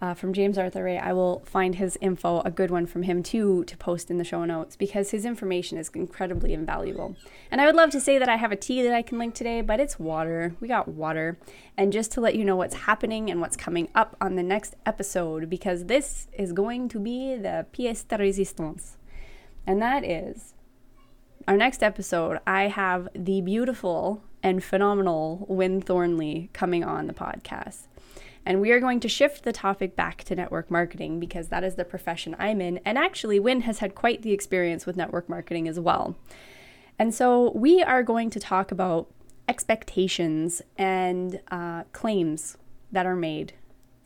uh, 0.00 0.14
from 0.14 0.32
James 0.32 0.58
Arthur 0.58 0.84
Ray, 0.84 0.98
I 0.98 1.12
will 1.12 1.42
find 1.46 1.74
his 1.74 1.96
info, 2.00 2.40
a 2.40 2.50
good 2.50 2.70
one 2.70 2.86
from 2.86 3.02
him 3.02 3.22
too, 3.22 3.64
to 3.64 3.76
post 3.76 4.10
in 4.10 4.18
the 4.18 4.24
show 4.24 4.44
notes 4.44 4.76
because 4.76 5.10
his 5.10 5.24
information 5.24 5.78
is 5.78 5.90
incredibly 5.94 6.52
invaluable. 6.52 7.16
And 7.50 7.60
I 7.60 7.66
would 7.66 7.76
love 7.76 7.90
to 7.90 8.00
say 8.00 8.18
that 8.18 8.28
I 8.28 8.36
have 8.36 8.50
a 8.50 8.56
tea 8.56 8.82
that 8.82 8.94
I 8.94 9.02
can 9.02 9.18
link 9.18 9.34
today, 9.34 9.60
but 9.60 9.78
it's 9.78 9.98
water. 9.98 10.54
We 10.58 10.68
got 10.68 10.88
water. 10.88 11.38
And 11.76 11.92
just 11.92 12.12
to 12.12 12.20
let 12.20 12.34
you 12.34 12.44
know 12.44 12.56
what's 12.56 12.74
happening 12.74 13.30
and 13.30 13.40
what's 13.40 13.56
coming 13.56 13.88
up 13.94 14.16
on 14.20 14.36
the 14.36 14.42
next 14.42 14.74
episode, 14.84 15.48
because 15.50 15.84
this 15.84 16.28
is 16.32 16.52
going 16.52 16.88
to 16.90 16.98
be 16.98 17.36
the 17.36 17.66
pièce 17.72 18.06
de 18.08 18.16
résistance. 18.16 18.96
And 19.66 19.80
that 19.82 20.04
is 20.04 20.54
our 21.48 21.56
next 21.56 21.82
episode. 21.82 22.38
I 22.46 22.68
have 22.68 23.08
the 23.14 23.40
beautiful 23.40 24.22
and 24.46 24.62
phenomenal 24.62 25.44
Win 25.48 25.80
Thornley 25.80 26.50
coming 26.52 26.84
on 26.84 27.08
the 27.08 27.12
podcast. 27.12 27.88
And 28.44 28.60
we 28.60 28.70
are 28.70 28.78
going 28.78 29.00
to 29.00 29.08
shift 29.08 29.42
the 29.42 29.52
topic 29.52 29.96
back 29.96 30.22
to 30.22 30.36
network 30.36 30.70
marketing 30.70 31.18
because 31.18 31.48
that 31.48 31.64
is 31.64 31.74
the 31.74 31.84
profession 31.84 32.36
I'm 32.38 32.60
in. 32.60 32.78
And 32.84 32.96
actually, 32.96 33.40
Win 33.40 33.62
has 33.62 33.80
had 33.80 33.96
quite 33.96 34.22
the 34.22 34.30
experience 34.30 34.86
with 34.86 34.96
network 34.96 35.28
marketing 35.28 35.66
as 35.66 35.80
well. 35.80 36.14
And 36.96 37.12
so 37.12 37.50
we 37.56 37.82
are 37.82 38.04
going 38.04 38.30
to 38.30 38.38
talk 38.38 38.70
about 38.70 39.10
expectations 39.48 40.62
and 40.78 41.40
uh, 41.50 41.82
claims 41.90 42.56
that 42.92 43.04
are 43.04 43.16
made 43.16 43.54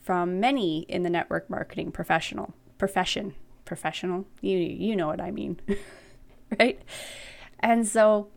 from 0.01 0.41
many 0.41 0.87
in 0.89 1.03
the 1.03 1.11
network 1.11 1.51
marketing 1.51 1.93
professional 1.93 2.55
profession 2.79 3.35
professional 3.65 4.27
you 4.41 4.57
you 4.57 4.97
know 4.97 5.07
what 5.07 5.21
I 5.21 5.31
mean 5.31 5.61
right 6.59 6.81
and 7.61 7.87
so 7.87 8.29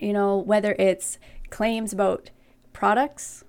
you 0.00 0.12
know 0.12 0.38
whether 0.38 0.74
it's 0.78 1.18
claims 1.50 1.92
about 1.92 2.30
products 2.72 3.44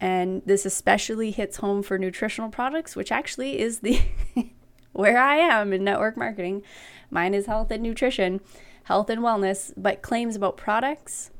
and 0.00 0.42
this 0.46 0.64
especially 0.64 1.30
hits 1.30 1.56
home 1.58 1.82
for 1.82 1.98
nutritional 1.98 2.50
products, 2.50 2.94
which 2.94 3.10
actually 3.10 3.58
is 3.58 3.80
the 3.80 4.00
where 4.92 5.18
I 5.18 5.36
am 5.36 5.72
in 5.72 5.84
network 5.84 6.16
marketing. 6.16 6.62
Mine 7.10 7.34
is 7.34 7.46
health 7.46 7.70
and 7.70 7.82
nutrition, 7.82 8.40
health 8.84 9.10
and 9.10 9.22
wellness, 9.22 9.72
but 9.76 10.02
claims 10.02 10.36
about 10.36 10.56
products 10.56 11.30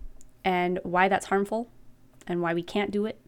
and 0.44 0.80
why 0.82 1.08
that's 1.08 1.26
harmful 1.26 1.68
and 2.26 2.42
why 2.42 2.54
we 2.54 2.62
can't 2.62 2.90
do 2.90 3.06
it, 3.06 3.20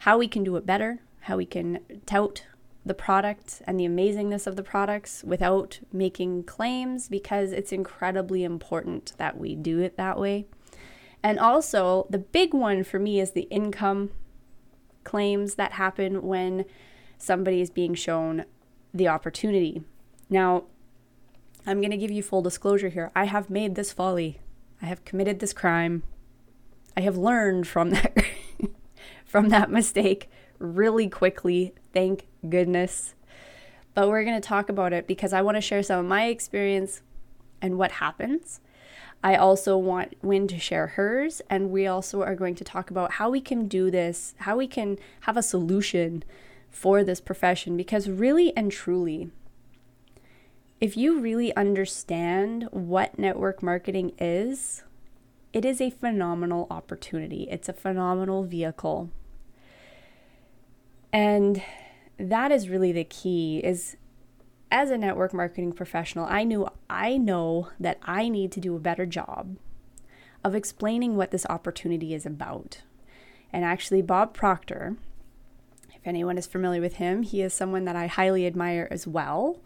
how 0.00 0.18
we 0.18 0.28
can 0.28 0.44
do 0.44 0.56
it 0.56 0.66
better, 0.66 1.00
how 1.20 1.36
we 1.36 1.46
can 1.46 1.80
tout 2.06 2.44
the 2.84 2.94
product 2.94 3.62
and 3.66 3.78
the 3.78 3.86
amazingness 3.86 4.46
of 4.46 4.56
the 4.56 4.62
products 4.62 5.22
without 5.24 5.80
making 5.92 6.42
claims 6.44 7.08
because 7.08 7.52
it's 7.52 7.72
incredibly 7.72 8.44
important 8.44 9.12
that 9.18 9.38
we 9.38 9.54
do 9.54 9.78
it 9.80 9.96
that 9.96 10.18
way. 10.18 10.46
And 11.22 11.38
also, 11.38 12.06
the 12.08 12.18
big 12.18 12.54
one 12.54 12.84
for 12.84 12.98
me 12.98 13.20
is 13.20 13.32
the 13.32 13.48
income 13.50 14.10
claims 15.04 15.56
that 15.56 15.72
happen 15.72 16.22
when 16.22 16.64
somebody 17.16 17.60
is 17.60 17.70
being 17.70 17.94
shown 17.94 18.44
the 18.94 19.08
opportunity. 19.08 19.82
Now, 20.30 20.64
I'm 21.66 21.80
going 21.80 21.90
to 21.90 21.96
give 21.96 22.10
you 22.10 22.22
full 22.22 22.42
disclosure 22.42 22.88
here. 22.88 23.10
I 23.14 23.24
have 23.24 23.50
made 23.50 23.74
this 23.74 23.92
folly. 23.92 24.40
I 24.80 24.86
have 24.86 25.04
committed 25.04 25.40
this 25.40 25.52
crime. 25.52 26.02
I 26.96 27.00
have 27.00 27.16
learned 27.16 27.66
from 27.66 27.90
that 27.90 28.16
from 29.24 29.50
that 29.50 29.70
mistake 29.70 30.30
really 30.58 31.08
quickly. 31.08 31.74
Thank 31.92 32.26
goodness. 32.48 33.14
But 33.94 34.08
we're 34.08 34.24
going 34.24 34.40
to 34.40 34.48
talk 34.48 34.68
about 34.68 34.92
it 34.92 35.06
because 35.06 35.32
I 35.32 35.42
want 35.42 35.56
to 35.56 35.60
share 35.60 35.82
some 35.82 36.00
of 36.00 36.06
my 36.06 36.26
experience 36.26 37.02
and 37.60 37.76
what 37.76 37.92
happens. 37.92 38.60
I 39.22 39.34
also 39.34 39.76
want 39.76 40.14
Win 40.22 40.46
to 40.48 40.58
share 40.58 40.88
hers, 40.88 41.42
and 41.50 41.70
we 41.70 41.86
also 41.86 42.22
are 42.22 42.36
going 42.36 42.54
to 42.56 42.64
talk 42.64 42.90
about 42.90 43.12
how 43.12 43.30
we 43.30 43.40
can 43.40 43.66
do 43.66 43.90
this, 43.90 44.34
how 44.38 44.56
we 44.56 44.68
can 44.68 44.98
have 45.22 45.36
a 45.36 45.42
solution 45.42 46.22
for 46.70 47.02
this 47.02 47.20
profession. 47.20 47.76
Because, 47.76 48.08
really 48.08 48.56
and 48.56 48.70
truly, 48.70 49.30
if 50.80 50.96
you 50.96 51.20
really 51.20 51.54
understand 51.56 52.68
what 52.70 53.18
network 53.18 53.62
marketing 53.62 54.12
is, 54.18 54.84
it 55.52 55.64
is 55.64 55.80
a 55.80 55.90
phenomenal 55.90 56.68
opportunity. 56.70 57.48
It's 57.50 57.68
a 57.68 57.72
phenomenal 57.72 58.44
vehicle. 58.44 59.10
And 61.12 61.62
that 62.18 62.52
is 62.52 62.68
really 62.68 62.92
the 62.92 63.04
key 63.04 63.58
is 63.64 63.96
as 64.70 64.90
a 64.90 64.98
network 64.98 65.32
marketing 65.32 65.72
professional, 65.72 66.26
I 66.26 66.44
knew 66.44 66.68
I 66.88 67.16
know 67.16 67.70
that 67.80 67.98
I 68.02 68.28
need 68.28 68.52
to 68.52 68.60
do 68.60 68.76
a 68.76 68.80
better 68.80 69.06
job 69.06 69.56
of 70.44 70.54
explaining 70.54 71.16
what 71.16 71.30
this 71.30 71.46
opportunity 71.48 72.14
is 72.14 72.26
about. 72.26 72.82
And 73.52 73.64
actually 73.64 74.02
Bob 74.02 74.34
Proctor, 74.34 74.96
if 75.94 76.06
anyone 76.06 76.38
is 76.38 76.46
familiar 76.46 76.80
with 76.80 76.94
him, 76.94 77.22
he 77.22 77.42
is 77.42 77.54
someone 77.54 77.84
that 77.84 77.96
I 77.96 78.06
highly 78.06 78.46
admire 78.46 78.88
as 78.90 79.06
well. 79.06 79.60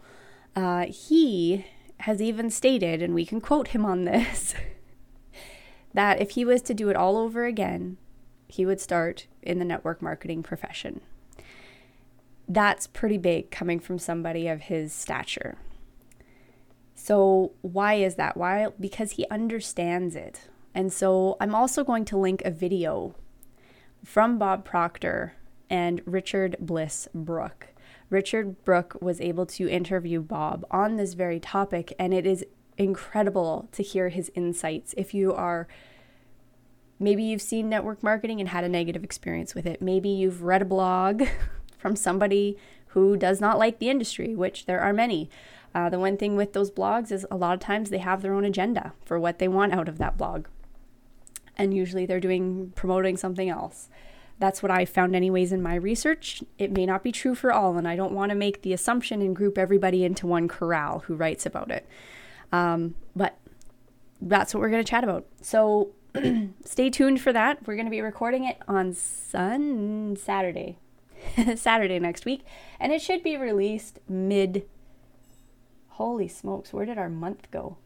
Uh, 0.55 0.85
he 0.85 1.65
has 2.01 2.21
even 2.21 2.49
stated, 2.49 3.01
and 3.01 3.13
we 3.13 3.25
can 3.25 3.41
quote 3.41 3.69
him 3.69 3.85
on 3.85 4.05
this, 4.05 4.55
that 5.93 6.21
if 6.21 6.31
he 6.31 6.45
was 6.45 6.61
to 6.63 6.73
do 6.73 6.89
it 6.89 6.95
all 6.95 7.17
over 7.17 7.45
again, 7.45 7.97
he 8.47 8.65
would 8.65 8.79
start 8.79 9.27
in 9.41 9.59
the 9.59 9.65
network 9.65 10.01
marketing 10.01 10.43
profession. 10.43 11.01
That's 12.47 12.87
pretty 12.87 13.17
big 13.17 13.51
coming 13.51 13.79
from 13.79 13.99
somebody 13.99 14.47
of 14.47 14.61
his 14.61 14.93
stature. 14.93 15.57
So, 16.95 17.51
why 17.61 17.95
is 17.95 18.15
that? 18.15 18.37
Why? 18.37 18.67
Because 18.79 19.11
he 19.11 19.25
understands 19.29 20.15
it. 20.15 20.49
And 20.73 20.91
so, 20.91 21.37
I'm 21.39 21.55
also 21.55 21.83
going 21.83 22.05
to 22.05 22.17
link 22.17 22.41
a 22.43 22.51
video 22.51 23.15
from 24.03 24.37
Bob 24.37 24.65
Proctor 24.65 25.33
and 25.69 26.01
Richard 26.05 26.55
Bliss 26.59 27.07
Brooke. 27.13 27.69
Richard 28.09 28.63
Brooke 28.63 28.97
was 29.01 29.19
able 29.19 29.45
to 29.47 29.67
interview 29.67 30.21
Bob 30.21 30.65
on 30.69 30.97
this 30.97 31.13
very 31.13 31.39
topic, 31.39 31.93
and 31.97 32.13
it 32.13 32.25
is 32.25 32.45
incredible 32.77 33.67
to 33.71 33.83
hear 33.83 34.09
his 34.09 34.31
insights. 34.35 34.93
If 34.97 35.13
you 35.13 35.33
are 35.33 35.67
maybe 36.99 37.23
you've 37.23 37.41
seen 37.41 37.69
network 37.69 38.01
marketing 38.01 38.39
and 38.39 38.49
had 38.49 38.63
a 38.63 38.69
negative 38.69 39.03
experience 39.03 39.55
with 39.55 39.65
it, 39.65 39.81
maybe 39.81 40.09
you've 40.09 40.43
read 40.43 40.61
a 40.61 40.65
blog 40.65 41.23
from 41.83 41.97
somebody 41.97 42.57
who 42.87 43.17
does 43.17 43.41
not 43.41 43.59
like 43.59 43.77
the 43.77 43.89
industry, 43.89 44.33
which 44.35 44.65
there 44.65 44.79
are 44.79 44.93
many. 44.93 45.29
Uh, 45.75 45.89
the 45.89 45.99
one 45.99 46.15
thing 46.15 46.37
with 46.37 46.53
those 46.53 46.71
blogs 46.71 47.11
is 47.11 47.27
a 47.29 47.35
lot 47.35 47.53
of 47.53 47.59
times 47.59 47.89
they 47.89 47.97
have 47.97 48.21
their 48.21 48.33
own 48.33 48.45
agenda 48.45 48.93
for 49.03 49.19
what 49.19 49.37
they 49.37 49.49
want 49.49 49.73
out 49.73 49.89
of 49.89 49.97
that 49.97 50.17
blog. 50.17 50.45
And 51.57 51.73
usually 51.73 52.05
they're 52.05 52.21
doing 52.21 52.71
promoting 52.75 53.17
something 53.17 53.49
else. 53.49 53.89
That's 54.39 54.63
what 54.63 54.71
I 54.71 54.85
found, 54.85 55.13
anyways, 55.13 55.51
in 55.51 55.61
my 55.61 55.75
research. 55.75 56.41
It 56.57 56.71
may 56.71 56.85
not 56.85 57.03
be 57.03 57.11
true 57.11 57.35
for 57.35 57.51
all, 57.51 57.77
and 57.77 57.87
I 57.87 57.97
don't 57.97 58.13
want 58.13 58.29
to 58.29 58.35
make 58.35 58.61
the 58.61 58.71
assumption 58.71 59.21
and 59.21 59.35
group 59.35 59.57
everybody 59.57 60.05
into 60.05 60.25
one 60.25 60.47
corral 60.47 60.99
who 60.99 61.15
writes 61.15 61.45
about 61.45 61.69
it. 61.69 61.85
Um, 62.51 62.95
but 63.15 63.37
that's 64.21 64.53
what 64.53 64.61
we're 64.61 64.69
going 64.69 64.83
to 64.83 64.89
chat 64.89 65.03
about. 65.03 65.25
So 65.41 65.91
stay 66.63 66.89
tuned 66.89 67.19
for 67.19 67.33
that. 67.33 67.67
We're 67.67 67.75
going 67.75 67.87
to 67.87 67.91
be 67.91 68.01
recording 68.01 68.45
it 68.45 68.57
on 68.67 68.93
Sun 68.93 70.15
Saturday. 70.15 70.77
Saturday 71.55 71.99
next 71.99 72.25
week, 72.25 72.45
and 72.79 72.91
it 72.91 73.01
should 73.01 73.23
be 73.23 73.37
released 73.37 73.99
mid. 74.07 74.65
Holy 75.89 76.27
smokes, 76.27 76.73
where 76.73 76.85
did 76.85 76.97
our 76.97 77.09
month 77.09 77.49
go? 77.51 77.77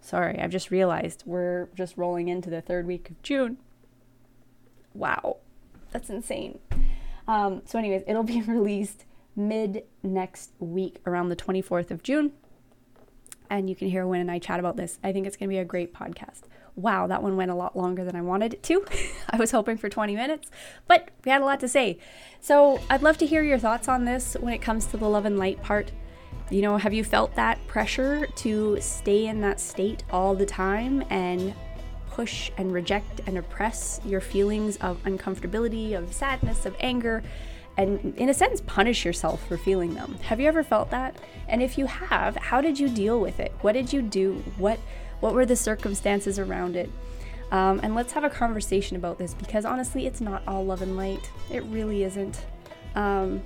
Sorry, 0.00 0.38
I've 0.38 0.50
just 0.50 0.70
realized 0.70 1.22
we're 1.24 1.68
just 1.74 1.96
rolling 1.96 2.28
into 2.28 2.50
the 2.50 2.60
third 2.60 2.86
week 2.86 3.08
of 3.08 3.22
June. 3.22 3.56
Wow, 4.92 5.38
that's 5.90 6.10
insane. 6.10 6.58
Um, 7.26 7.62
so, 7.64 7.78
anyways, 7.78 8.02
it'll 8.06 8.22
be 8.22 8.42
released 8.46 9.04
mid 9.34 9.84
next 10.02 10.52
week 10.58 10.98
around 11.06 11.28
the 11.28 11.36
24th 11.36 11.90
of 11.90 12.02
June. 12.02 12.32
And 13.50 13.68
you 13.68 13.76
can 13.76 13.88
hear 13.88 14.06
Win 14.06 14.20
and 14.20 14.30
I 14.30 14.38
chat 14.38 14.58
about 14.58 14.76
this. 14.76 14.98
I 15.02 15.12
think 15.12 15.26
it's 15.26 15.36
going 15.36 15.48
to 15.48 15.52
be 15.54 15.58
a 15.58 15.64
great 15.64 15.92
podcast 15.94 16.42
wow, 16.76 17.06
that 17.06 17.22
one 17.22 17.36
went 17.36 17.50
a 17.50 17.54
lot 17.54 17.76
longer 17.76 18.04
than 18.04 18.16
I 18.16 18.20
wanted 18.20 18.54
it 18.54 18.62
to. 18.64 18.84
I 19.30 19.36
was 19.36 19.50
hoping 19.50 19.76
for 19.76 19.88
20 19.88 20.14
minutes, 20.14 20.50
but 20.86 21.08
we 21.24 21.30
had 21.30 21.42
a 21.42 21.44
lot 21.44 21.60
to 21.60 21.68
say. 21.68 21.98
So 22.40 22.80
I'd 22.90 23.02
love 23.02 23.18
to 23.18 23.26
hear 23.26 23.42
your 23.42 23.58
thoughts 23.58 23.88
on 23.88 24.04
this 24.04 24.36
when 24.40 24.52
it 24.52 24.62
comes 24.62 24.86
to 24.86 24.96
the 24.96 25.08
love 25.08 25.24
and 25.24 25.38
light 25.38 25.62
part. 25.62 25.92
You 26.50 26.62
know, 26.62 26.76
have 26.76 26.92
you 26.92 27.04
felt 27.04 27.34
that 27.36 27.64
pressure 27.66 28.26
to 28.26 28.78
stay 28.80 29.26
in 29.26 29.40
that 29.40 29.60
state 29.60 30.04
all 30.10 30.34
the 30.34 30.46
time 30.46 31.04
and 31.10 31.54
push 32.10 32.50
and 32.58 32.72
reject 32.72 33.20
and 33.26 33.38
oppress 33.38 34.00
your 34.04 34.20
feelings 34.20 34.76
of 34.76 35.02
uncomfortability, 35.04 35.96
of 35.96 36.12
sadness, 36.12 36.66
of 36.66 36.76
anger? 36.80 37.22
and 37.76 38.14
in 38.16 38.28
a 38.28 38.34
sense 38.34 38.60
punish 38.60 39.04
yourself 39.04 39.44
for 39.48 39.56
feeling 39.56 39.94
them. 39.94 40.16
Have 40.22 40.40
you 40.40 40.46
ever 40.46 40.62
felt 40.62 40.90
that? 40.90 41.16
And 41.48 41.62
if 41.62 41.76
you 41.76 41.86
have, 41.86 42.36
how 42.36 42.60
did 42.60 42.78
you 42.78 42.88
deal 42.88 43.18
with 43.20 43.40
it? 43.40 43.52
What 43.62 43.72
did 43.72 43.92
you 43.92 44.00
do? 44.00 44.44
What 44.58 44.78
what 45.24 45.32
were 45.32 45.46
the 45.46 45.56
circumstances 45.56 46.38
around 46.38 46.76
it? 46.76 46.90
Um, 47.50 47.80
and 47.82 47.94
let's 47.94 48.12
have 48.12 48.24
a 48.24 48.28
conversation 48.28 48.98
about 48.98 49.16
this 49.16 49.32
because 49.32 49.64
honestly, 49.64 50.06
it's 50.06 50.20
not 50.20 50.42
all 50.46 50.66
love 50.66 50.82
and 50.82 50.98
light. 50.98 51.30
It 51.50 51.64
really 51.64 52.04
isn't. 52.04 52.44
Um, 52.94 53.42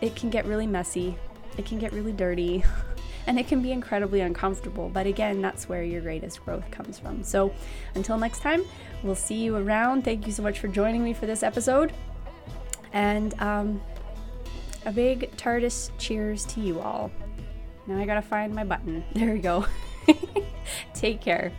it 0.00 0.14
can 0.14 0.30
get 0.30 0.44
really 0.46 0.68
messy, 0.68 1.16
it 1.58 1.66
can 1.66 1.80
get 1.80 1.92
really 1.92 2.12
dirty, 2.12 2.62
and 3.26 3.40
it 3.40 3.48
can 3.48 3.60
be 3.60 3.72
incredibly 3.72 4.20
uncomfortable. 4.20 4.88
But 4.88 5.08
again, 5.08 5.42
that's 5.42 5.68
where 5.68 5.82
your 5.82 6.00
greatest 6.00 6.44
growth 6.44 6.70
comes 6.70 7.00
from. 7.00 7.24
So 7.24 7.52
until 7.96 8.16
next 8.16 8.38
time, 8.38 8.62
we'll 9.02 9.16
see 9.16 9.42
you 9.42 9.56
around. 9.56 10.04
Thank 10.04 10.28
you 10.28 10.32
so 10.32 10.44
much 10.44 10.60
for 10.60 10.68
joining 10.68 11.02
me 11.02 11.12
for 11.12 11.26
this 11.26 11.42
episode. 11.42 11.92
And 12.92 13.34
um, 13.42 13.82
a 14.86 14.92
big 14.92 15.36
TARDIS 15.36 15.90
cheers 15.98 16.44
to 16.44 16.60
you 16.60 16.78
all. 16.78 17.10
Now 17.88 17.98
I 17.98 18.06
gotta 18.06 18.22
find 18.22 18.54
my 18.54 18.62
button. 18.62 19.02
There 19.12 19.32
we 19.32 19.40
go. 19.40 19.66
Take 20.94 21.20
care. 21.20 21.52